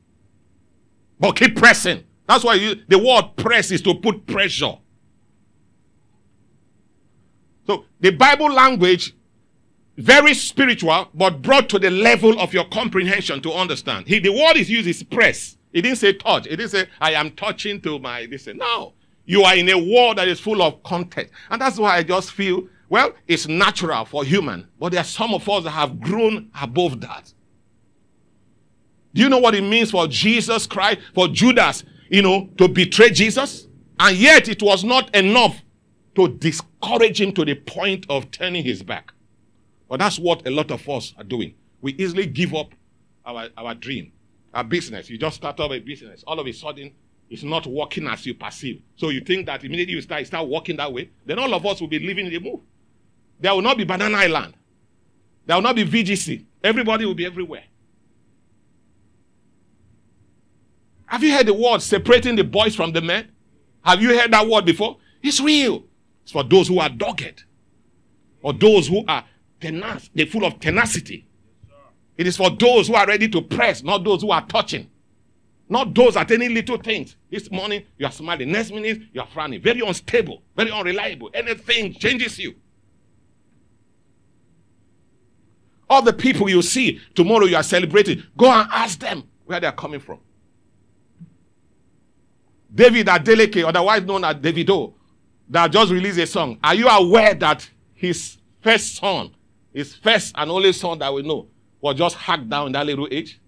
But 1.19 1.33
keep 1.37 1.57
pressing. 1.57 2.05
That's 2.29 2.45
why 2.45 2.55
you, 2.55 2.77
the 2.89 2.99
word 2.99 3.37
press 3.37 3.71
is 3.71 3.83
to 3.83 3.95
put 3.95 4.27
pressure. 4.27 4.79
So 7.67 7.85
the 8.01 8.11
Bible 8.11 8.53
language, 8.53 9.15
very 9.97 10.35
spiritual, 10.35 11.09
but 11.15 11.43
brought 11.43 11.69
to 11.71 11.79
the 11.79 11.91
level 11.91 12.39
of 12.41 12.55
your 12.55 12.65
comprehension 12.67 13.41
to 13.43 13.53
understand. 13.53 14.07
He, 14.07 14.21
the 14.21 14.33
word 14.33 14.57
is 14.57 14.71
used 14.71 14.87
is 14.87 15.03
press. 15.03 15.57
He 15.75 15.83
didn't 15.83 15.99
say 15.99 16.13
touch. 16.13 16.47
He 16.47 16.55
didn't 16.55 16.71
say, 16.71 16.87
I 17.01 17.15
am 17.15 17.33
touching 17.33 17.81
to 17.81 17.99
my 17.99 18.27
this. 18.27 18.47
No. 18.47 18.95
You 19.27 19.43
are 19.43 19.57
in 19.57 19.69
a 19.69 19.77
world 19.77 20.19
that 20.19 20.29
is 20.29 20.39
full 20.39 20.63
of 20.63 20.81
content. 20.85 21.31
And 21.51 21.61
that's 21.61 21.79
why 21.79 21.97
I 21.97 22.05
just 22.05 22.31
feel, 22.31 22.69
well, 22.89 23.13
it's 23.27 23.49
natural 23.49 24.05
for 24.05 24.25
human, 24.25 24.69
but 24.79 24.93
there 24.93 25.01
are 25.01 25.05
some 25.05 25.35
of 25.35 25.49
us 25.49 25.65
that 25.65 25.71
have 25.71 26.01
grown 26.01 26.49
above 26.61 27.01
that. 27.01 27.33
Do 29.15 29.23
you 29.23 29.29
know 29.29 29.39
what 29.39 29.57
it 29.57 29.63
means 29.63 29.91
for 29.91 30.07
Jesus 30.07 30.67
Christ, 30.67 31.01
for 31.13 31.27
Judas, 31.27 31.83
you 32.09 32.23
know, 32.23 32.49
to 32.59 32.69
betray 32.69 33.11
Jesus? 33.11 33.67
And 33.99 34.17
yet 34.17 34.49
it 34.49 34.63
was 34.63 34.85
not 34.85 35.13
enough 35.15 35.61
to 36.15 36.29
discourage 36.29 37.21
him 37.21 37.33
to 37.33 37.45
the 37.45 37.57
point 37.57 38.07
of 38.09 38.31
turning 38.31 38.63
his 38.63 38.85
back. 38.85 39.13
But 39.89 39.99
that's 39.99 40.21
what 40.21 40.47
a 40.47 40.51
lot 40.51 40.71
of 40.71 40.89
us 40.89 41.15
are 41.19 41.25
doing. 41.25 41.55
We 41.81 41.95
easily 41.95 42.27
give 42.27 42.55
up 42.55 42.73
our, 43.27 43.49
our 43.57 43.75
dream 43.75 44.13
a 44.55 44.63
business. 44.63 45.11
You 45.11 45.19
just 45.19 45.37
start 45.37 45.59
up 45.61 45.73
a 45.73 45.81
business. 45.81 46.23
All 46.27 46.39
of 46.39 46.47
a 46.47 46.53
sudden, 46.53 46.93
it's 47.29 47.43
not 47.43 47.67
working 47.67 48.07
as 48.07 48.25
you 48.25 48.35
perceive. 48.35 48.83
So 48.97 49.09
you 49.09 49.21
think 49.21 49.47
that 49.47 49.65
immediately 49.65 49.95
you 49.95 50.01
start, 50.01 50.21
you 50.21 50.27
start 50.27 50.49
working 50.49 50.77
that 50.77 50.93
way, 50.93 51.11
then 51.27 51.39
all 51.39 51.53
of 51.53 51.67
us 51.67 51.81
will 51.81 51.89
be 51.89 51.99
living 51.99 52.27
in 52.27 52.33
the 52.33 52.39
move. 52.39 52.61
There 53.41 53.53
will 53.53 53.63
not 53.63 53.77
be 53.77 53.85
Banana 53.85 54.17
Island. 54.17 54.55
There 55.45 55.57
will 55.57 55.63
not 55.63 55.75
be 55.77 55.85
VGC. 55.85 56.47
Everybody 56.63 57.05
will 57.05 57.15
be 57.15 57.27
everywhere. 57.27 57.65
Have 61.07 61.23
you 61.23 61.33
heard 61.33 61.47
the 61.47 61.55
word 61.55 61.83
separating 61.83 62.37
the 62.37 62.45
boys 62.45 62.75
from 62.75 62.93
the 62.93 63.01
men? 63.01 63.29
Have 63.85 64.01
you 64.01 64.19
heard 64.19 64.33
that 64.33 64.49
word 64.49 64.65
before? 64.65 64.99
It's 65.23 65.41
real. 65.41 65.85
It's 66.23 66.33
for 66.33 66.45
those 66.45 66.69
who 66.69 66.79
are 66.79 66.89
dogged 66.89 67.45
or 68.43 68.53
those 68.53 68.89
who 68.89 69.05
are 69.07 69.25
tenacious. 69.61 70.11
They're 70.15 70.27
full 70.27 70.45
of 70.45 70.61
tenacity. 70.61 71.27
It 72.17 72.27
is 72.27 72.37
for 72.37 72.51
those 72.51 72.89
who 72.89 72.95
are 72.95 73.07
ready 73.07 73.29
to 73.29 73.43
press, 73.43 73.83
not 73.83 74.05
those 74.05 74.23
who 74.23 74.31
are 74.31 74.47
touching. 74.47 74.91
Not 75.69 75.95
those 75.95 76.17
at 76.17 76.31
any 76.31 76.49
little 76.49 76.77
things. 76.77 77.17
This 77.31 77.51
morning 77.51 77.85
you 77.99 78.07
are 78.07 78.13
smiling. 78.13 78.53
Next 78.53 78.71
minute 78.71 79.03
you 79.13 79.21
are 79.21 79.27
frowning. 79.27 79.61
Very 79.63 79.81
unstable, 79.81 80.43
very 80.57 80.71
unreliable. 80.71 81.31
Anything 81.33 81.95
changes 81.95 82.39
you. 82.39 82.55
All 85.89 86.03
the 86.03 86.13
people 86.13 86.49
you 86.49 86.63
see 86.63 87.01
tomorrow 87.15 87.47
you 87.47 87.57
are 87.57 87.63
celebrating, 87.63 88.23
go 88.37 88.51
and 88.51 88.69
ask 88.73 88.99
them 88.99 89.25
where 89.45 89.61
they 89.61 89.67
are 89.67 89.73
coming 89.73 90.01
from. 90.01 90.19
David 92.75 93.07
Adeleke, 93.07 93.65
otherwise 93.67 94.03
known 94.03 94.25
as 94.25 94.37
Davido, 94.37 94.95
that 95.49 95.71
just 95.71 95.93
released 95.93 96.19
a 96.19 96.27
song. 96.27 96.59
Are 96.63 96.75
you 96.75 96.89
aware 96.89 97.35
that 97.35 97.69
his 97.95 98.39
first 98.61 98.97
son, 98.97 99.35
his 99.73 99.95
first 99.95 100.35
and 100.37 100.51
only 100.51 100.73
son 100.73 100.99
that 100.99 101.13
we 101.13 101.23
know, 101.23 101.49
was 101.85 101.97
just 101.97 102.17
hacked 102.17 102.49
down 102.49 102.69
in 102.69 102.73
that 102.73 102.87
little 102.87 103.07
age? 103.11 103.39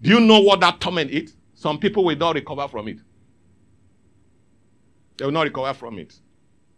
Do 0.00 0.10
you 0.10 0.18
know 0.18 0.40
what 0.40 0.58
that 0.58 0.80
torment 0.80 1.12
is? 1.12 1.36
Some 1.54 1.78
people 1.78 2.04
will 2.04 2.16
not 2.16 2.34
recover 2.34 2.66
from 2.66 2.88
it. 2.88 2.98
They 5.16 5.24
will 5.26 5.32
not 5.32 5.42
recover 5.44 5.72
from 5.72 6.00
it. 6.00 6.18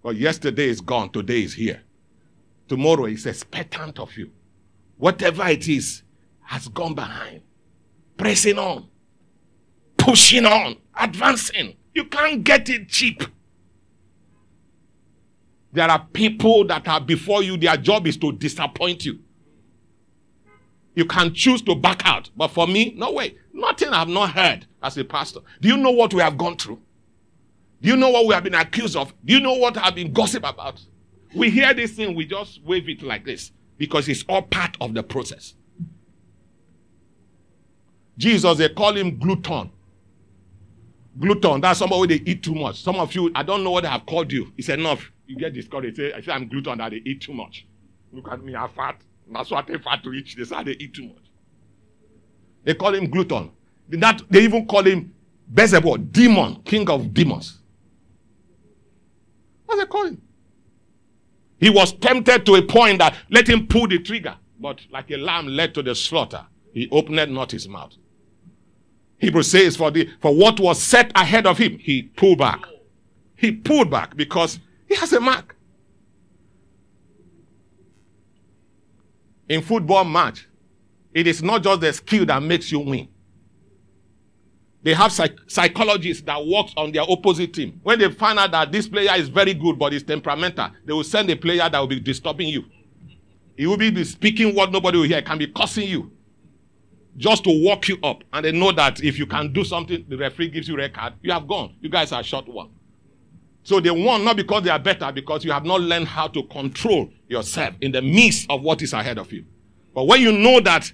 But 0.03 0.17
yesterday 0.17 0.69
is 0.69 0.83
gone, 0.83 1.09
today 1.09 1.45
is 1.45 1.55
here. 1.55 1.81
Tomorrow 2.69 3.07
is 3.07 3.25
expectant 3.25 3.99
of 3.99 4.15
you. 4.19 4.33
Whatever 4.99 5.49
it 5.49 5.67
is 5.67 6.03
has 6.43 6.69
gone 6.69 6.95
behind. 6.95 7.41
Pressing 8.19 8.59
on, 8.59 8.91
pushing 9.97 10.45
on, 10.45 10.77
advancing. 10.95 11.75
You 11.95 12.05
can't 12.05 12.45
get 12.45 12.69
it 12.69 12.91
cheap. 12.91 13.23
There 15.73 15.89
are 15.91 16.07
people 16.13 16.67
that 16.67 16.87
are 16.87 17.01
before 17.01 17.43
you, 17.43 17.57
their 17.57 17.79
job 17.79 18.07
is 18.07 18.19
to 18.19 18.31
disappoint 18.31 19.07
you. 19.07 19.21
You 20.95 21.05
can 21.05 21.35
choose 21.35 21.61
to 21.63 21.75
back 21.75 22.07
out. 22.07 22.31
But 22.37 22.49
for 22.49 22.67
me, 22.67 22.95
no 22.97 23.13
way. 23.13 23.37
Nothing 23.53 23.89
I've 23.89 24.09
not 24.09 24.31
heard 24.31 24.67
as 24.83 24.97
a 24.97 25.05
pastor. 25.05 25.41
Do 25.61 25.69
you 25.69 25.77
know 25.77 25.91
what 25.91 26.15
we 26.15 26.21
have 26.21 26.39
gone 26.39 26.57
through? 26.57 26.81
Do 27.83 27.89
you 27.89 27.97
know 27.97 28.11
what 28.11 28.27
we 28.27 28.35
have 28.35 28.45
been 28.45 28.55
accused 28.55 28.97
of? 28.97 29.13
Do 29.25 29.35
you 29.35 29.41
know 29.41 29.55
what 29.55 29.77
I've 29.77 29.95
been 29.95 30.13
gossip 30.13 30.45
about? 30.45 30.81
We 31.35 31.51
hear 31.51 31.75
this 31.75 31.93
thing, 31.93 32.15
we 32.15 32.27
just 32.27 32.63
wave 32.63 32.89
it 32.89 33.03
like 33.03 33.25
this 33.25 33.51
because 33.77 34.09
it's 34.09 34.25
all 34.29 34.43
part 34.43 34.77
of 34.81 34.95
the 34.95 35.03
process. 35.03 35.55
Jesus, 38.17 38.59
they 38.59 38.69
call 38.69 38.97
him 38.97 39.19
glutton. 39.19 39.71
Glutton, 41.19 41.61
that's 41.61 41.81
somebody 41.81 42.19
they 42.19 42.31
eat 42.31 42.43
too 42.43 42.55
much. 42.55 42.83
Some 42.83 42.97
of 42.97 43.13
you, 43.15 43.31
I 43.35 43.43
don't 43.43 43.65
know 43.65 43.73
what 43.73 43.83
they 43.83 43.91
have 43.91 44.07
called 44.07 44.33
you. 44.33 44.53
It's 44.57 44.69
enough. 44.69 45.11
You 45.27 45.37
get 45.37 45.53
discouraged. 45.55 45.97
Say, 45.97 46.13
I 46.13 46.21
say 46.21 46.33
I'm 46.33 46.49
glutton 46.49 46.79
that 46.79 46.91
they 46.91 47.03
eat 47.05 47.23
too 47.23 47.35
much. 47.35 47.67
Look 48.13 48.29
at 48.31 48.43
me, 48.45 48.55
I'm 48.55 48.69
fat. 48.71 48.97
That's 49.31 49.51
what 49.51 49.67
they 49.67 49.79
fat 49.79 50.03
to 50.05 50.13
eat. 50.13 50.35
They 50.37 50.45
say 50.45 50.63
they 50.63 50.73
eat 50.73 50.95
too 50.95 51.09
much. 51.09 51.25
They 52.65 52.75
call 52.75 52.95
him 52.95 53.11
glutton. 53.11 53.51
That 53.89 54.23
they 54.31 54.45
even 54.45 54.67
call 54.67 54.83
him 54.85 55.15
Beelzebub, 55.53 56.11
demon, 56.13 56.63
king 56.65 56.89
of 56.89 57.13
demons. 57.13 57.59
What 59.67 59.77
they 59.77 59.87
call 59.87 60.07
him? 60.07 60.23
He 61.59 61.71
was 61.71 61.93
tempted 61.93 62.45
to 62.47 62.57
a 62.57 62.63
point 62.63 62.99
that 62.99 63.15
let 63.31 63.49
him 63.49 63.67
pull 63.67 63.89
the 63.89 63.99
trigger, 63.99 64.37
but 64.59 64.81
like 64.91 65.11
a 65.11 65.17
lamb 65.17 65.47
led 65.47 65.75
to 65.75 65.83
the 65.83 65.95
slaughter, 65.95 66.47
he 66.73 66.89
opened 66.91 67.33
not 67.33 67.53
his 67.53 67.69
mouth. 67.69 67.93
Hebrew 69.19 69.43
says 69.43 69.77
for 69.77 69.91
the 69.91 70.11
for 70.21 70.35
what 70.35 70.61
was 70.61 70.83
set 70.83 71.13
ahead 71.15 71.47
of 71.47 71.59
him, 71.59 71.79
he 71.79 72.03
pulled 72.03 72.39
back. 72.39 72.61
He 73.37 73.53
pulled 73.53 73.91
back 73.91 74.17
because 74.17 74.61
he 74.89 74.95
has 74.97 75.13
a 75.13 75.21
mark. 75.21 75.54
In 79.49 79.63
football 79.63 80.05
match, 80.05 80.49
it 81.13 81.27
is 81.27 81.43
not 81.43 81.63
just 81.63 81.81
the 81.81 81.93
skill 81.93 82.27
that 82.27 82.43
makes 82.43 82.73
you 82.73 82.81
win. 82.81 83.09
They 84.83 84.95
have 84.95 85.13
psych- 85.13 85.39
psychologists 85.47 86.23
that 86.25 86.45
works 86.47 86.73
on 86.77 86.93
their 86.93 87.05
opposite 87.09 87.55
team. 87.55 87.81
When 87.83 87.99
they 87.99 88.11
find 88.11 88.39
out 88.39 88.51
that 88.53 88.71
this 88.73 88.87
player 88.89 89.13
is 89.17 89.29
very 89.29 89.55
good 89.55 89.79
but 89.79 89.95
is 89.95 90.03
temperamental, 90.03 90.69
they 90.85 90.93
will 90.93 91.05
send 91.05 91.31
a 91.31 91.37
player 91.37 91.69
that 91.69 91.79
will 91.79 91.87
be 91.87 92.01
disturbing 92.01 92.49
you. 92.49 92.65
He 93.57 93.67
will 93.67 93.77
be 93.77 94.05
speaking 94.05 94.55
what 94.55 94.73
nobody 94.73 94.99
will 94.99 95.05
hear. 95.07 95.19
It 95.19 95.27
can 95.27 95.39
be 95.39 95.47
cursing 95.47 95.89
you. 95.89 96.11
just 97.17 97.45
to 97.45 97.65
walk 97.65 97.89
you 97.89 97.99
up. 98.03 98.25
And 98.33 98.45
they 98.45 98.53
know 98.53 98.73
that 98.73 99.03
if 99.03 99.19
you 99.19 99.27
can 99.27 99.53
do 99.53 99.65
something, 99.65 100.05
the 100.09 100.17
referee 100.17 100.49
gives 100.49 100.69
you 100.69 100.77
red 100.77 100.95
card, 100.95 101.15
you 101.23 101.33
have 101.33 101.47
gone. 101.47 101.77
You 101.81 101.89
guys 101.89 102.13
are 102.13 102.23
short 102.23 102.49
one. 102.49 102.71
So 103.65 103.81
they 103.81 103.91
won 103.91 104.25
not 104.25 104.37
because 104.37 104.63
they 104.63 104.71
are 104.71 104.79
better, 104.79 105.11
because 105.11 105.45
you 105.45 105.51
have 105.51 105.65
not 105.65 105.81
learned 105.81 106.07
how 106.07 106.29
to 106.29 106.43
control 106.45 107.11
yourself 107.29 107.75
in 107.81 107.93
the 107.93 108.03
midst 108.03 108.47
of 108.51 108.63
what 108.63 108.83
is 108.83 108.93
ahead 108.93 109.19
of 109.19 109.33
you. 109.33 109.45
But 109.95 110.05
when 110.05 110.21
you 110.21 110.33
know 110.33 110.61
that 110.61 110.93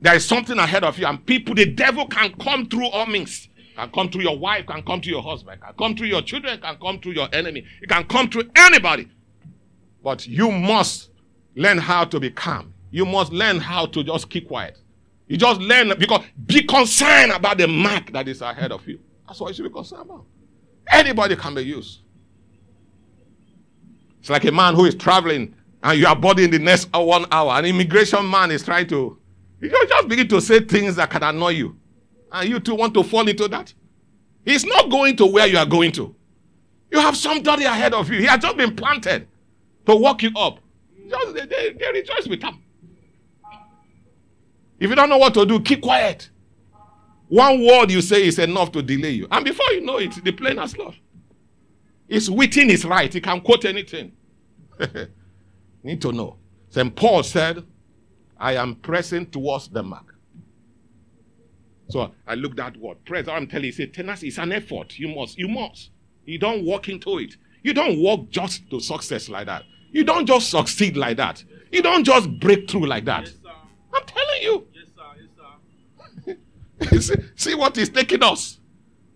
there 0.00 0.14
is 0.14 0.24
something 0.24 0.58
ahead 0.58 0.84
of 0.84 0.98
you 0.98 1.06
and 1.06 1.24
people, 1.24 1.54
the 1.54 1.66
devil 1.66 2.06
can 2.06 2.34
come 2.34 2.66
through 2.66 2.88
all 2.88 3.06
means. 3.06 3.48
Can 3.76 3.90
come 3.90 4.10
through 4.10 4.22
your 4.22 4.38
wife, 4.38 4.66
can 4.66 4.82
come 4.82 5.00
to 5.00 5.08
your 5.08 5.22
husband, 5.22 5.62
can 5.62 5.72
come 5.78 5.96
through 5.96 6.08
your 6.08 6.20
children, 6.20 6.60
can 6.60 6.76
come 6.76 7.00
through 7.00 7.12
your 7.12 7.28
enemy. 7.32 7.64
It 7.80 7.88
can 7.88 8.04
come 8.04 8.28
through 8.28 8.50
anybody. 8.54 9.08
But 10.04 10.26
you 10.26 10.50
must 10.50 11.10
learn 11.56 11.78
how 11.78 12.04
to 12.04 12.20
be 12.20 12.30
calm. 12.30 12.74
You 12.90 13.06
must 13.06 13.32
learn 13.32 13.58
how 13.58 13.86
to 13.86 14.04
just 14.04 14.28
keep 14.28 14.48
quiet. 14.48 14.78
You 15.28 15.38
just 15.38 15.60
learn 15.60 15.92
because 15.98 16.22
be 16.44 16.64
concerned 16.64 17.32
about 17.32 17.56
the 17.56 17.66
mark 17.66 18.12
that 18.12 18.28
is 18.28 18.42
ahead 18.42 18.72
of 18.72 18.86
you. 18.86 19.00
That's 19.26 19.40
what 19.40 19.48
you 19.48 19.54
should 19.54 19.64
be 19.64 19.70
concerned 19.70 20.02
about. 20.02 20.26
Anybody 20.90 21.36
can 21.36 21.54
be 21.54 21.62
used. 21.62 22.00
It's 24.20 24.30
like 24.30 24.44
a 24.44 24.52
man 24.52 24.74
who 24.74 24.84
is 24.84 24.94
traveling 24.94 25.54
and 25.82 25.98
you 25.98 26.06
are 26.06 26.14
boarding 26.14 26.50
the 26.50 26.58
next 26.58 26.88
one 26.92 27.26
hour. 27.32 27.58
An 27.58 27.64
immigration 27.64 28.28
man 28.28 28.50
is 28.50 28.62
trying 28.64 28.86
to, 28.88 29.18
you 29.60 29.70
just 29.88 30.08
begin 30.08 30.28
to 30.28 30.40
say 30.40 30.60
things 30.60 30.96
that 30.96 31.10
can 31.10 31.22
annoy 31.22 31.50
you. 31.50 31.76
And 32.30 32.48
you 32.48 32.60
too 32.60 32.74
want 32.74 32.94
to 32.94 33.02
fall 33.02 33.28
into 33.28 33.48
that. 33.48 33.74
He's 34.44 34.64
not 34.64 34.90
going 34.90 35.16
to 35.16 35.26
where 35.26 35.46
you 35.46 35.58
are 35.58 35.66
going 35.66 35.92
to. 35.92 36.14
You 36.90 37.00
have 37.00 37.16
somebody 37.16 37.64
ahead 37.64 37.94
of 37.94 38.10
you. 38.10 38.18
He 38.18 38.26
has 38.26 38.40
just 38.40 38.56
been 38.56 38.76
planted 38.76 39.26
to 39.86 39.96
walk 39.96 40.22
you 40.22 40.30
up. 40.36 40.58
Just, 41.08 41.34
they, 41.34 41.46
they, 41.72 41.92
rejoice 41.92 42.26
with 42.28 42.42
him. 42.42 42.62
If 44.78 44.90
you 44.90 44.96
don't 44.96 45.08
know 45.08 45.18
what 45.18 45.34
to 45.34 45.46
do, 45.46 45.60
keep 45.60 45.82
quiet. 45.82 46.30
One 47.32 47.64
word 47.64 47.90
you 47.90 48.02
say 48.02 48.26
is 48.26 48.38
enough 48.38 48.72
to 48.72 48.82
delay 48.82 49.12
you. 49.12 49.26
And 49.30 49.42
before 49.42 49.64
you 49.72 49.80
know 49.80 49.96
it, 49.96 50.22
the 50.22 50.32
plane 50.32 50.58
has 50.58 50.76
lost. 50.76 50.98
It's 52.06 52.28
within 52.28 52.68
his 52.68 52.84
right. 52.84 53.10
He 53.10 53.22
can 53.22 53.40
quote 53.40 53.64
anything. 53.64 54.12
Need 55.82 56.02
to 56.02 56.12
know. 56.12 56.36
St. 56.68 56.94
Paul 56.94 57.22
said, 57.22 57.64
I 58.36 58.56
am 58.56 58.74
pressing 58.74 59.30
towards 59.30 59.68
the 59.68 59.82
mark. 59.82 60.14
So 61.88 62.12
I 62.26 62.34
looked 62.34 62.60
at 62.60 62.76
what 62.76 63.02
press. 63.06 63.26
I'm 63.28 63.46
telling 63.46 63.64
you, 63.64 63.72
say 63.72 63.86
tenacity 63.86 64.28
is 64.28 64.36
an 64.36 64.52
effort. 64.52 64.98
You 64.98 65.08
must, 65.08 65.38
you 65.38 65.48
must. 65.48 65.88
You 66.26 66.38
don't 66.38 66.66
walk 66.66 66.90
into 66.90 67.16
it. 67.16 67.38
You 67.62 67.72
don't 67.72 67.98
walk 67.98 68.28
just 68.28 68.68
to 68.68 68.78
success 68.78 69.30
like 69.30 69.46
that. 69.46 69.62
You 69.90 70.04
don't 70.04 70.26
just 70.26 70.50
succeed 70.50 70.98
like 70.98 71.16
that. 71.16 71.42
You 71.70 71.80
don't 71.80 72.04
just 72.04 72.28
break 72.40 72.68
through 72.68 72.88
like 72.88 73.06
that. 73.06 73.24
Yes, 73.24 73.36
I'm 73.94 74.04
telling 74.04 74.42
you. 74.42 74.66
Yes, 74.74 74.84
sir. 74.94 75.02
Yes, 75.16 75.28
sir. 76.26 76.36
see, 77.00 77.14
see 77.34 77.54
what 77.54 77.76
is 77.78 77.88
taking 77.88 78.22
us 78.22 78.60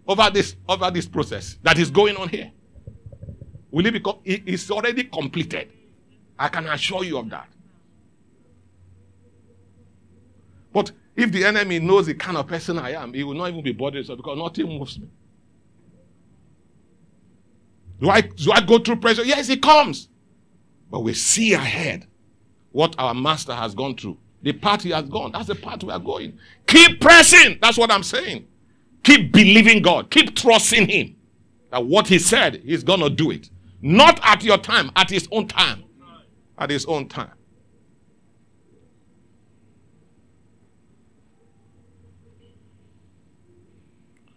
over 0.06 0.30
this 0.30 0.56
over 0.68 0.90
this 0.90 1.06
process 1.06 1.58
that 1.62 1.78
is 1.78 1.90
going 1.90 2.16
on 2.16 2.28
here. 2.28 2.52
Will 3.70 3.86
it 3.86 3.92
become? 3.92 4.18
It's 4.24 4.70
already 4.70 5.04
completed. 5.04 5.72
I 6.38 6.48
can 6.48 6.66
assure 6.66 7.04
you 7.04 7.18
of 7.18 7.30
that. 7.30 7.48
But 10.72 10.92
if 11.16 11.32
the 11.32 11.44
enemy 11.44 11.78
knows 11.78 12.06
the 12.06 12.14
kind 12.14 12.36
of 12.36 12.46
person 12.46 12.78
I 12.78 12.90
am, 12.92 13.14
he 13.14 13.24
will 13.24 13.34
not 13.34 13.48
even 13.48 13.62
be 13.62 13.72
bothered 13.72 14.06
because 14.06 14.38
nothing 14.38 14.66
moves 14.66 14.98
me. 14.98 15.08
Do 17.98 18.10
I, 18.10 18.20
do 18.20 18.52
I 18.52 18.60
go 18.60 18.78
through 18.78 18.96
pressure? 18.96 19.24
Yes, 19.24 19.48
it 19.48 19.62
comes. 19.62 20.08
But 20.90 21.00
we 21.00 21.14
see 21.14 21.54
ahead 21.54 22.06
what 22.72 22.94
our 22.98 23.14
master 23.14 23.54
has 23.54 23.74
gone 23.74 23.96
through. 23.96 24.18
The 24.46 24.52
path 24.52 24.84
he 24.84 24.90
has 24.90 25.08
gone. 25.08 25.32
That's 25.32 25.48
the 25.48 25.56
path 25.56 25.82
we 25.82 25.90
are 25.90 25.98
going. 25.98 26.38
Keep 26.68 27.00
pressing. 27.00 27.58
That's 27.60 27.76
what 27.76 27.90
I'm 27.90 28.04
saying. 28.04 28.46
Keep 29.02 29.32
believing 29.32 29.82
God. 29.82 30.08
Keep 30.08 30.36
trusting 30.36 30.88
him. 30.88 31.16
That 31.72 31.84
what 31.84 32.06
he 32.06 32.20
said, 32.20 32.62
he's 32.64 32.84
going 32.84 33.00
to 33.00 33.10
do 33.10 33.32
it. 33.32 33.50
Not 33.82 34.20
at 34.22 34.44
your 34.44 34.58
time, 34.58 34.92
at 34.94 35.10
his 35.10 35.26
own 35.32 35.48
time. 35.48 35.82
At 36.56 36.70
his 36.70 36.86
own 36.86 37.08
time. 37.08 37.32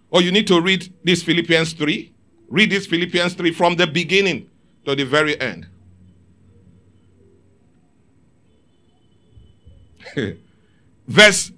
Or 0.09 0.23
you 0.23 0.31
need 0.31 0.47
to 0.47 0.59
read 0.59 0.91
this 1.03 1.21
Philippians 1.21 1.73
3. 1.73 2.11
Read 2.47 2.71
this 2.71 2.87
Philippians 2.87 3.35
3 3.35 3.53
from 3.53 3.75
the 3.75 3.85
beginning 3.85 4.49
to 4.85 4.95
the 4.95 5.03
very 5.03 5.39
end. 5.39 5.67
Verse 11.07 11.51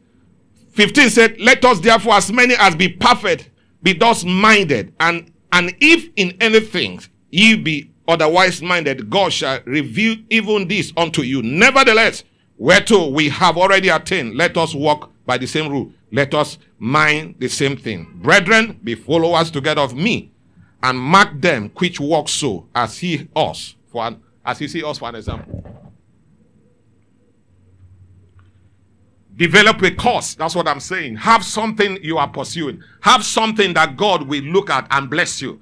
15 0.72 1.10
said, 1.10 1.40
Let 1.40 1.64
us 1.66 1.80
therefore, 1.80 2.14
as 2.14 2.32
many 2.32 2.56
as 2.58 2.76
be 2.76 2.90
perfect, 2.90 3.50
be 3.84 3.94
thus 3.94 4.24
minded, 4.24 4.94
and, 5.00 5.32
and 5.52 5.74
if 5.80 6.10
in 6.16 6.38
anything 6.40 7.02
ye 7.30 7.56
be 7.56 7.92
otherwise 8.08 8.62
minded, 8.62 9.10
God 9.10 9.34
shall 9.34 9.60
reveal 9.66 10.18
even 10.30 10.68
this 10.68 10.94
unto 10.96 11.22
you. 11.22 11.42
Nevertheless, 11.42 12.24
whereto 12.58 13.10
we 13.10 13.30
have 13.30 13.58
already 13.58 13.90
attained, 13.90 14.36
let 14.36 14.58
us 14.58 14.76
walk 14.76 15.12
by 15.26 15.38
the 15.38 15.48
same 15.48 15.70
rule. 15.70 15.92
Let 16.12 16.34
us 16.34 16.58
mind 16.78 17.36
the 17.40 17.48
same 17.48 17.78
thing. 17.78 18.12
Brethren, 18.16 18.80
be 18.84 18.96
followers 18.96 19.50
together 19.50 19.82
of 19.82 19.96
me, 19.96 20.32
and 20.84 20.98
mark 20.98 21.40
them 21.40 21.72
which 21.78 22.00
walk 22.00 22.28
so 22.28 22.68
as 22.76 22.98
he 22.98 23.28
us 23.36 23.76
for 23.88 24.06
an, 24.06 24.22
as 24.46 24.60
he 24.60 24.68
see 24.68 24.84
us 24.84 24.98
for 24.98 25.10
an 25.10 25.16
example. 25.16 25.61
Develop 29.42 29.82
a 29.82 29.90
cause. 29.90 30.36
That's 30.36 30.54
what 30.54 30.68
I'm 30.68 30.80
saying. 30.80 31.16
Have 31.16 31.44
something 31.44 31.98
you 32.04 32.20
are 32.20 32.28
pursuing. 32.28 32.84
Have 33.00 33.26
something 33.26 33.74
that 33.74 33.98
God 33.98 34.28
will 34.28 34.44
look 34.44 34.70
at 34.70 34.86
and 34.92 35.10
bless 35.10 35.42
you. 35.42 35.60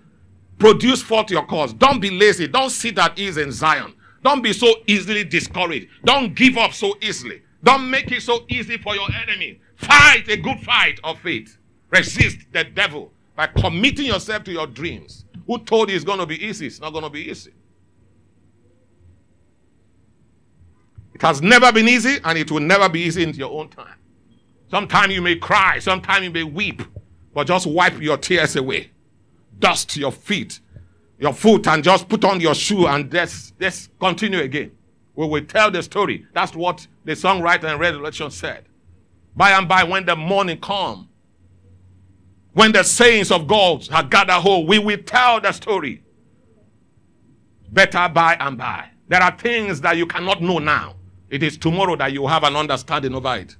Produce 0.58 1.02
forth 1.02 1.32
your 1.32 1.46
cause. 1.46 1.72
Don't 1.72 2.02
be 2.02 2.10
lazy. 2.10 2.50
Don't 2.50 2.72
sit 2.72 3.00
at 3.00 3.18
ease 3.18 3.38
in 3.38 3.54
Zion. 3.54 3.94
Don't 4.22 4.42
be 4.42 4.52
so 4.52 4.68
easily 4.86 5.24
discouraged. 5.24 5.88
Don't 6.04 6.36
give 6.36 6.58
up 6.58 6.74
so 6.74 6.98
easily. 7.02 7.42
Don't 7.63 7.89
make 7.89 8.12
it 8.12 8.22
so 8.22 8.44
easy 8.50 8.78
for 8.78 8.96
your 8.96 9.08
enemy. 9.24 9.62
Fight 9.78 10.28
a 10.28 10.36
good 10.36 10.60
fight 10.60 11.00
of 11.06 11.18
faith. 11.20 11.58
Resist 11.89 12.39
the 12.52 12.65
devil 12.65 13.13
by 13.38 13.48
committing 13.48 14.08
yourself 14.08 14.44
to 14.44 14.52
your 14.52 14.68
dreams. 14.68 15.24
Who 15.48 15.58
told 15.58 15.89
you 15.89 15.96
it's 15.96 16.04
going 16.04 16.20
to 16.20 16.26
be 16.26 16.46
easy? 16.46 16.68
It's 16.68 16.82
not 16.82 16.92
going 16.92 17.06
to 17.06 17.10
be 17.10 17.32
easy. 17.32 17.54
It 21.19 21.23
has 21.23 21.41
never 21.41 21.69
been 21.73 21.89
easy 21.89 22.17
and 22.23 22.38
it 22.38 22.49
will 22.49 22.62
never 22.62 22.88
be 22.88 23.01
easy 23.01 23.23
in 23.23 23.34
your 23.34 23.51
own 23.51 23.67
time. 23.67 23.97
Sometimes 24.71 25.13
you 25.13 25.21
may 25.21 25.36
cry, 25.36 25.77
sometimes 25.79 26.23
you 26.23 26.32
may 26.32 26.43
weep, 26.45 26.82
but 27.34 27.45
just 27.45 27.67
wipe 27.67 27.99
your 27.99 28.15
tears 28.15 28.55
away. 28.55 28.91
Dust 29.60 29.97
your 29.97 30.13
feet, 30.13 30.62
your 31.17 31.34
foot, 31.34 31.67
and 31.67 31.84
just 31.84 32.08
put 32.08 32.23
on 32.23 32.39
your 32.39 32.55
shoe 32.55 32.88
and 32.88 33.12
let's, 33.12 33.51
let's 33.60 33.89
continue 33.99 34.39
again. 34.39 34.71
We 35.13 35.27
will 35.27 35.43
tell 35.43 35.69
the 35.69 35.84
story. 35.84 36.25
That's 36.32 36.55
what 36.55 36.88
the 37.03 37.12
songwriter 37.12 37.65
in 37.73 37.79
Revelation 37.79 38.32
said. 38.32 38.63
By 39.36 39.51
and 39.51 39.67
by, 39.67 39.84
when 39.84 40.05
the 40.05 40.15
morning 40.15 40.62
come, 40.62 41.10
when 42.53 42.71
the 42.71 42.84
saints 42.84 43.29
of 43.29 43.45
God 43.45 43.86
have 43.88 44.10
gathered 44.10 44.39
home, 44.39 44.67
we 44.67 44.79
will 44.79 45.03
tell 45.03 45.41
the 45.41 45.51
story. 45.51 46.01
Better 47.69 48.08
by 48.08 48.38
and 48.39 48.58
by. 48.58 48.88
There 49.10 49.21
are 49.21 49.38
things 49.38 49.82
that 49.82 49.97
you 49.97 50.05
cannot 50.05 50.41
know 50.41 50.60
now. 50.60 50.95
It 51.30 51.44
is 51.44 51.58
tomorrow 51.58 51.96
that 51.98 52.12
you 52.12 52.26
have 52.28 52.44
an 52.44 52.56
understanding 52.56 53.13
over 53.13 53.36
it. 53.36 53.56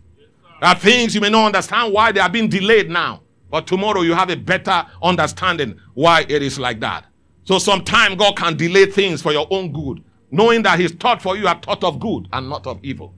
There 0.60 0.70
are 0.70 0.76
things 0.76 1.16
you 1.16 1.22
may 1.22 1.30
not 1.30 1.46
understand 1.46 1.94
why 1.94 2.12
they 2.12 2.20
are 2.20 2.30
being 2.30 2.50
delayed 2.50 2.90
now. 2.90 3.22
But 3.50 3.66
tomorrow 3.66 4.02
you 4.02 4.14
have 4.14 4.30
a 4.30 4.36
better 4.36 4.86
understanding 5.02 5.80
why 5.94 6.26
it 6.28 6.44
is 6.44 6.60
like 6.60 6.80
that. 6.82 7.06
So 7.44 7.58
sometimes 7.58 8.16
God 8.16 8.36
can 8.36 8.56
delay 8.56 8.86
things 8.86 9.22
for 9.22 9.32
your 9.32 9.48
own 9.50 9.72
good, 9.72 10.04
knowing 10.30 10.62
that 10.64 10.80
His 10.80 10.92
thought 10.92 11.22
for 11.22 11.36
you 11.36 11.48
are 11.48 11.60
thought 11.60 11.84
of 11.84 12.00
good 12.00 12.28
and 12.32 12.48
not 12.50 12.68
of 12.68 12.80
evil. 12.84 13.14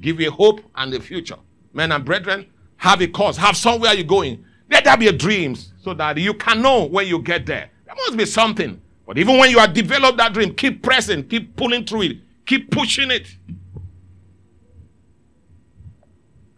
Give 0.00 0.20
you 0.20 0.30
hope 0.30 0.60
and 0.74 0.92
a 0.92 1.00
future. 1.00 1.38
Men 1.72 1.92
and 1.92 2.04
brethren, 2.04 2.46
have 2.76 3.00
a 3.00 3.06
cause, 3.06 3.36
have 3.38 3.56
somewhere 3.56 3.94
you're 3.94 4.04
going. 4.04 4.44
Let 4.70 4.84
there 4.84 4.96
be 4.96 5.08
a 5.08 5.12
dream 5.12 5.54
so 5.82 5.94
that 5.94 6.16
you 6.18 6.34
can 6.34 6.62
know 6.62 6.84
when 6.84 7.06
you 7.06 7.20
get 7.20 7.46
there. 7.46 7.70
There 7.86 7.94
must 7.94 8.16
be 8.16 8.26
something. 8.26 8.80
But 9.06 9.18
even 9.18 9.38
when 9.38 9.50
you 9.50 9.58
have 9.58 9.72
developed 9.72 10.18
that 10.18 10.32
dream, 10.32 10.54
keep 10.54 10.82
pressing, 10.82 11.26
keep 11.26 11.56
pulling 11.56 11.84
through 11.84 12.02
it, 12.02 12.16
keep 12.46 12.70
pushing 12.70 13.10
it. 13.10 13.26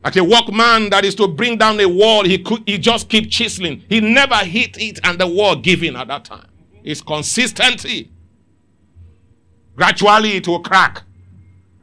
Like 0.04 0.16
a 0.16 0.24
workman 0.24 0.90
that 0.90 1.04
is 1.04 1.14
to 1.16 1.28
bring 1.28 1.58
down 1.58 1.78
a 1.80 1.88
wall, 1.88 2.24
he 2.24 2.38
could 2.38 2.62
he 2.66 2.78
just 2.78 3.08
keep 3.08 3.30
chiseling. 3.30 3.84
He 3.88 4.00
never 4.00 4.36
hit 4.36 4.76
it 4.80 4.98
and 5.04 5.18
the 5.18 5.26
wall 5.26 5.56
giving 5.56 5.94
at 5.96 6.08
that 6.08 6.24
time. 6.24 6.48
It's 6.82 7.00
consistency. 7.00 8.10
Gradually 9.76 10.36
it 10.36 10.48
will 10.48 10.60
crack. 10.60 11.02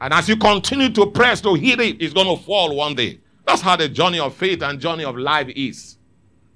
And 0.02 0.14
as 0.14 0.28
you 0.30 0.38
continue 0.38 0.90
to 0.90 1.08
press 1.08 1.42
to 1.42 1.56
hit 1.56 1.80
it, 1.80 2.02
it's 2.02 2.14
going 2.14 2.28
to 2.28 2.42
fall 2.44 2.76
one 2.76 2.96
day. 2.96 3.20
That's 3.46 3.62
how 3.62 3.76
the 3.76 3.90
journey 3.90 4.20
of 4.20 4.36
faith 4.36 4.62
and 4.64 4.80
journey 4.80 5.04
of 5.04 5.18
life 5.18 5.50
is. 5.56 5.98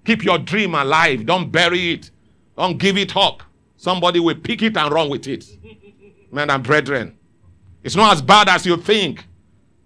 Keep 0.06 0.24
your 0.24 0.38
dream 0.38 0.76
alive. 0.76 1.26
Don't 1.26 1.52
bury 1.52 1.94
it. 1.94 2.12
Don't 2.58 2.78
give 2.78 2.98
it 2.98 3.16
up. 3.16 3.42
Somebody 3.78 4.20
will 4.20 4.36
pick 4.36 4.62
it 4.62 4.78
and 4.78 4.94
run 4.94 5.10
with 5.10 5.28
it. 5.28 5.46
Men 6.32 6.50
and 6.50 6.64
brethren, 6.64 7.18
it's 7.84 7.96
not 7.96 8.14
as 8.14 8.22
bad 8.22 8.50
as 8.50 8.66
you 8.66 8.78
think. 8.78 9.26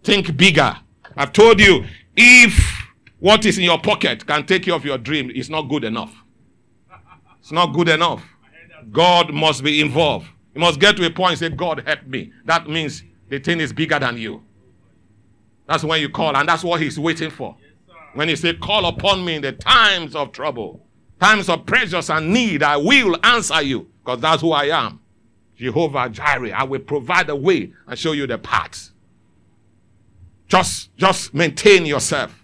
Think 0.04 0.36
bigger. 0.38 0.78
I've 1.18 1.34
told 1.34 1.60
you, 1.60 1.84
If 2.16 2.88
what 3.20 3.46
is 3.46 3.58
in 3.58 3.64
your 3.64 3.80
pocket 3.80 4.26
can 4.26 4.46
take 4.46 4.68
you 4.68 4.74
off 4.74 4.86
your 4.86 4.98
dream, 4.98 5.32
it's 5.34 5.50
not 5.50 5.64
good 5.64 5.84
enough. 5.84 6.14
It's 7.40 7.52
not 7.52 7.68
good 7.74 7.90
enough. 7.90 8.24
God 8.92 9.34
must 9.34 9.64
be 9.64 9.82
involved. 9.82 10.28
You 10.54 10.62
must 10.62 10.80
get 10.80 10.96
to 10.98 11.06
a 11.06 11.10
point 11.10 11.32
and 11.32 11.40
say, 11.40 11.50
God, 11.50 11.84
help 11.86 12.06
me. 12.06 12.32
That 12.46 12.68
means 12.68 13.04
the 13.30 13.40
thing 13.40 13.60
is 13.60 13.74
bigger 13.74 14.00
than 14.00 14.18
you. 14.18 14.44
That's 15.68 15.84
when 15.84 16.00
you 16.00 16.10
call, 16.10 16.36
and 16.36 16.48
that's 16.48 16.64
what 16.64 16.82
He's 16.82 17.00
waiting 17.00 17.32
for. 17.32 17.56
When 18.14 18.30
He 18.30 18.36
say, 18.36 18.54
Call 18.54 18.86
upon 18.86 19.26
me 19.26 19.36
in 19.36 19.42
the 19.42 19.52
times 19.52 20.16
of 20.16 20.32
trouble, 20.32 20.86
times 21.20 21.50
of 21.50 21.66
pressures 21.66 22.10
and 22.10 22.32
need, 22.32 22.64
I 22.64 22.78
will 22.78 23.18
answer 23.24 23.62
you, 23.62 23.90
because 24.04 24.22
that's 24.22 24.42
who 24.42 24.52
I 24.52 24.66
am. 24.66 25.00
Jehovah 25.56 26.10
Jireh, 26.10 26.52
I 26.52 26.64
will 26.64 26.80
provide 26.80 27.30
a 27.30 27.36
way 27.36 27.74
and 27.88 27.98
show 27.98 28.12
you 28.12 28.28
the 28.28 28.38
path. 28.38 28.92
Just, 30.48 30.96
just 30.96 31.34
maintain 31.34 31.86
yourself. 31.86 32.44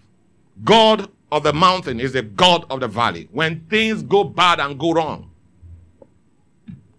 God 0.62 1.10
of 1.32 1.42
the 1.42 1.52
mountain 1.52 2.00
is 2.00 2.12
the 2.12 2.22
God 2.22 2.64
of 2.70 2.80
the 2.80 2.88
valley. 2.88 3.28
When 3.32 3.66
things 3.66 4.02
go 4.02 4.24
bad 4.24 4.60
and 4.60 4.78
go 4.78 4.92
wrong, 4.92 5.30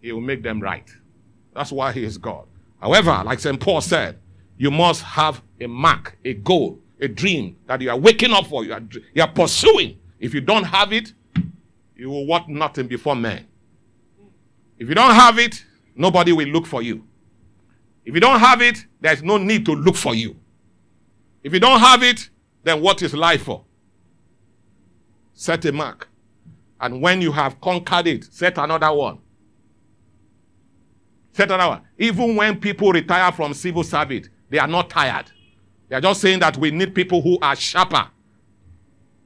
He 0.01 0.11
will 0.11 0.21
make 0.21 0.43
them 0.43 0.59
right. 0.59 0.89
That's 1.53 1.71
why 1.71 1.91
He 1.91 2.03
is 2.03 2.17
God. 2.17 2.45
However, 2.81 3.21
like 3.25 3.39
St. 3.39 3.59
Paul 3.59 3.81
said, 3.81 4.19
you 4.57 4.71
must 4.71 5.03
have 5.03 5.41
a 5.59 5.67
mark, 5.67 6.17
a 6.25 6.33
goal, 6.33 6.79
a 6.99 7.07
dream 7.07 7.57
that 7.67 7.81
you 7.81 7.89
are 7.89 7.97
waking 7.97 8.31
up 8.31 8.47
for, 8.47 8.65
you 8.65 8.73
are, 8.73 8.81
you 9.13 9.21
are 9.21 9.31
pursuing. 9.31 9.97
If 10.19 10.33
you 10.33 10.41
don't 10.41 10.63
have 10.63 10.91
it, 10.93 11.13
you 11.95 12.09
will 12.09 12.25
want 12.25 12.49
nothing 12.49 12.87
before 12.87 13.15
men. 13.15 13.47
If 14.77 14.89
you 14.89 14.95
don't 14.95 15.13
have 15.13 15.39
it, 15.39 15.63
nobody 15.95 16.33
will 16.33 16.47
look 16.47 16.65
for 16.65 16.81
you. 16.81 17.05
If 18.03 18.13
you 18.13 18.19
don't 18.19 18.39
have 18.39 18.61
it, 18.61 18.85
there's 18.99 19.23
no 19.23 19.37
need 19.37 19.65
to 19.65 19.73
look 19.73 19.95
for 19.95 20.13
you. 20.13 20.35
If 21.45 21.53
you 21.53 21.59
don't 21.59 21.79
have 21.79 22.01
it, 22.01 22.31
then 22.63 22.81
what 22.81 23.03
is 23.03 23.13
life 23.13 23.43
for? 23.43 23.63
Set 25.35 25.63
a 25.65 25.71
mark. 25.71 26.09
And 26.81 26.99
when 26.99 27.21
you 27.21 27.31
have 27.31 27.61
conquered 27.61 28.07
it, 28.07 28.33
set 28.33 28.57
another 28.57 28.91
one. 28.91 29.19
Set 31.33 31.51
another 31.51 31.69
one. 31.69 31.81
Even 31.99 32.35
when 32.35 32.59
people 32.59 32.91
retire 32.91 33.31
from 33.31 33.53
civil 33.53 33.83
service, 33.83 34.27
they 34.49 34.57
are 34.57 34.65
not 34.67 34.89
tired. 34.89 35.31
They 35.87 35.95
are 35.95 36.01
just 36.01 36.19
saying 36.19 36.39
that 36.39 36.57
we 36.57 36.71
need 36.71 36.95
people 36.95 37.21
who 37.21 37.37
are 37.43 37.55
sharper, 37.55 38.07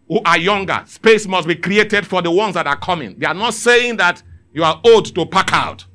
who 0.10 0.20
are 0.26 0.38
younger. 0.38 0.84
Space 0.88 1.26
must 1.26 1.48
be 1.48 1.56
created 1.56 2.06
for 2.06 2.22
the 2.22 2.32
ones 2.32 2.56
that 2.56 2.68
are 2.68 2.80
coming. 2.80 3.18
They 3.18 3.28
are 3.28 3.34
not 3.34 3.54
saying 3.54 3.96
that 3.96 4.22
you 4.52 4.66
are 4.66 4.82
old 4.84 5.16
to 5.16 5.26
pack 5.26 5.54
out. 5.54 5.86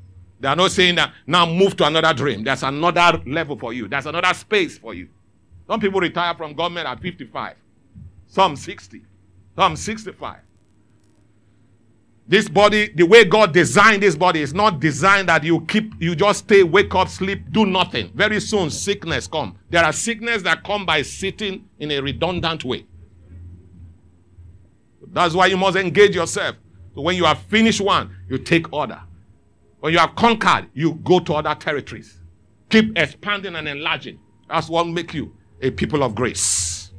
They 0.41 0.49
are 0.49 0.57
not 0.57 0.71
saying 0.71 0.95
that 0.95 1.13
now 1.27 1.45
move 1.45 1.77
to 1.77 1.87
another 1.87 2.15
dream. 2.15 2.45
There's 2.45 2.63
another 2.63 3.21
level 3.27 3.59
for 3.59 3.75
you. 3.75 3.89
There's 3.89 4.07
another 4.07 4.33
space 4.33 4.79
for 4.79 4.95
you. 4.95 5.11
Some 5.66 5.81
people 5.81 6.00
retire 6.00 6.35
from 6.35 6.55
government 6.55 6.87
at 6.87 7.00
55, 7.00 7.57
some 8.27 8.57
60, 8.57 9.03
some 9.57 9.77
65. 9.77 10.38
This 12.27 12.48
body, 12.48 12.90
the 12.94 13.05
way 13.05 13.24
God 13.24 13.53
designed 13.53 14.03
this 14.03 14.16
body, 14.16 14.40
is 14.40 14.55
not 14.55 14.81
designed 14.81 15.29
that 15.29 15.44
you 15.44 15.61
keep, 15.62 15.92
you 16.00 16.14
just 16.14 16.40
stay, 16.40 16.62
wake 16.62 16.94
up, 16.94 17.09
sleep, 17.09 17.50
do 17.53 17.66
nothing. 17.66 18.11
Very 18.14 18.40
soon, 18.40 18.70
sickness 18.70 19.27
come. 19.27 19.59
There 19.68 19.85
are 19.85 19.92
sickness 19.92 20.42
that 20.42 20.64
come 20.64 20.87
by 20.87 21.03
sitting 21.03 21.68
in 21.79 21.90
a 21.90 22.00
redundant 22.00 22.64
way. 22.64 22.87
That's 25.09 25.35
why 25.35 25.46
you 25.46 25.59
must 25.59 25.77
engage 25.77 26.14
yourself. 26.14 26.57
So 26.94 27.03
when 27.03 27.16
you 27.16 27.24
have 27.24 27.38
finished 27.42 27.81
one, 27.81 28.14
you 28.29 28.38
take 28.38 28.72
order. 28.72 29.00
When 29.81 29.92
you 29.92 29.98
have 29.98 30.14
conquered, 30.14 30.68
you 30.72 30.94
go 31.05 31.20
to 31.20 31.35
other 31.35 31.55
territories. 31.55 32.18
Keep 32.70 32.98
expanding 32.98 33.55
and 33.55 33.68
enlarging. 33.68 34.18
That's 34.48 34.68
what 34.70 34.88
make 34.88 35.12
you 35.12 35.37
a 35.61 35.71
people 35.71 36.03
of 36.03 36.14
grace. 36.14 36.93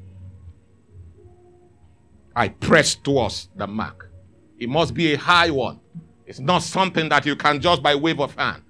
I 2.35 2.49
press 2.49 2.95
towards 2.95 3.49
the 3.55 3.67
mark. 3.67 4.11
It 4.59 4.69
must 4.69 4.93
be 4.93 5.13
a 5.13 5.17
high 5.17 5.49
one. 5.49 5.79
It's 6.25 6.39
not 6.39 6.63
something 6.63 7.09
that 7.09 7.25
you 7.25 7.35
can 7.35 7.61
just 7.61 7.83
by 7.83 7.95
wave 7.95 8.19
of 8.19 8.35
hand. 8.35 8.63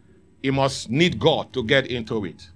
You 0.43 0.53
must 0.53 0.89
need 0.89 1.19
God 1.19 1.53
to 1.53 1.63
get 1.63 1.87
into 1.87 2.25
it. 2.25 2.47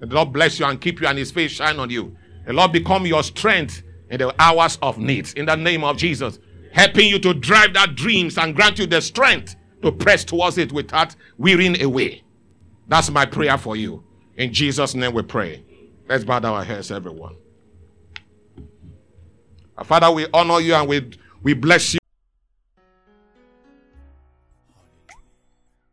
The 0.00 0.06
Lord 0.06 0.32
bless 0.32 0.58
you 0.58 0.66
and 0.66 0.80
keep 0.80 1.00
you 1.00 1.06
and 1.06 1.18
his 1.18 1.30
face 1.30 1.52
shine 1.52 1.78
on 1.78 1.90
you. 1.90 2.16
The 2.46 2.52
Lord 2.52 2.72
become 2.72 3.06
your 3.06 3.22
strength 3.22 3.82
in 4.08 4.18
the 4.18 4.34
hours 4.40 4.78
of 4.82 4.98
need. 4.98 5.32
In 5.36 5.46
the 5.46 5.56
name 5.56 5.84
of 5.84 5.96
Jesus. 5.96 6.38
Helping 6.72 7.08
you 7.08 7.18
to 7.20 7.34
drive 7.34 7.74
that 7.74 7.94
dreams 7.94 8.38
and 8.38 8.54
grant 8.56 8.78
you 8.78 8.86
the 8.86 9.00
strength 9.00 9.56
to 9.82 9.92
press 9.92 10.24
towards 10.24 10.58
it 10.58 10.72
without 10.72 11.14
wearying 11.36 11.80
away. 11.82 12.22
That's 12.88 13.10
my 13.10 13.26
prayer 13.26 13.58
for 13.58 13.76
you. 13.76 14.02
In 14.36 14.52
Jesus' 14.52 14.94
name 14.94 15.12
we 15.12 15.22
pray. 15.22 15.64
Let's 16.10 16.24
bow 16.24 16.40
our 16.40 16.64
heads, 16.64 16.90
everyone. 16.90 17.36
Our 19.78 19.84
Father, 19.84 20.10
we 20.10 20.26
honor 20.34 20.58
you 20.58 20.74
and 20.74 20.88
we, 20.88 21.08
we 21.40 21.54
bless 21.54 21.94
you. 21.94 22.00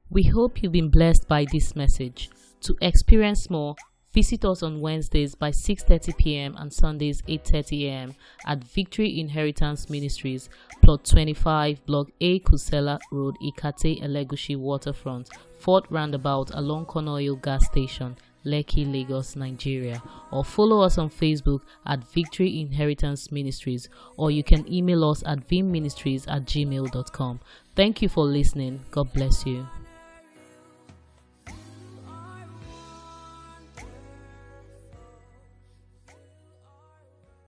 We 0.09 0.23
hope 0.23 0.63
you've 0.63 0.71
been 0.71 0.89
blessed 0.89 1.27
by 1.27 1.45
this 1.51 1.75
message. 1.75 2.31
To 2.61 2.75
experience 2.81 3.47
more, 3.51 3.75
visit 4.11 4.43
us 4.43 4.63
on 4.63 4.81
Wednesdays 4.81 5.35
by 5.35 5.51
6:30 5.51 6.17
p.m. 6.17 6.55
and 6.57 6.73
Sundays 6.73 7.21
8:30 7.27 7.83
a.m. 7.85 8.15
at 8.47 8.63
Victory 8.63 9.19
Inheritance 9.19 9.87
Ministries, 9.87 10.49
plot 10.81 11.05
25, 11.05 11.85
block 11.85 12.07
A, 12.21 12.39
Kusenla 12.39 12.97
Road, 13.11 13.35
Ikate, 13.43 14.01
Elegushi 14.01 14.57
Waterfront, 14.57 15.29
Fort 15.59 15.85
Roundabout 15.91 16.49
along 16.55 16.87
Conoil 16.87 17.39
Gas 17.39 17.63
Station. 17.67 18.17
Lekki, 18.45 18.91
Lagos, 18.91 19.35
Nigeria, 19.35 20.01
or 20.31 20.43
follow 20.43 20.81
us 20.81 20.97
on 20.97 21.09
Facebook 21.09 21.61
at 21.85 22.03
Victory 22.11 22.59
Inheritance 22.61 23.31
Ministries, 23.31 23.89
or 24.15 24.31
you 24.31 24.43
can 24.43 24.71
email 24.71 25.03
us 25.09 25.23
at 25.25 25.47
vimministries 25.47 26.27
at 26.27 26.45
gmail.com. 26.45 27.39
Thank 27.75 28.01
you 28.01 28.09
for 28.09 28.25
listening. 28.25 28.81
God 28.91 29.11
bless 29.13 29.45
you. 29.45 29.67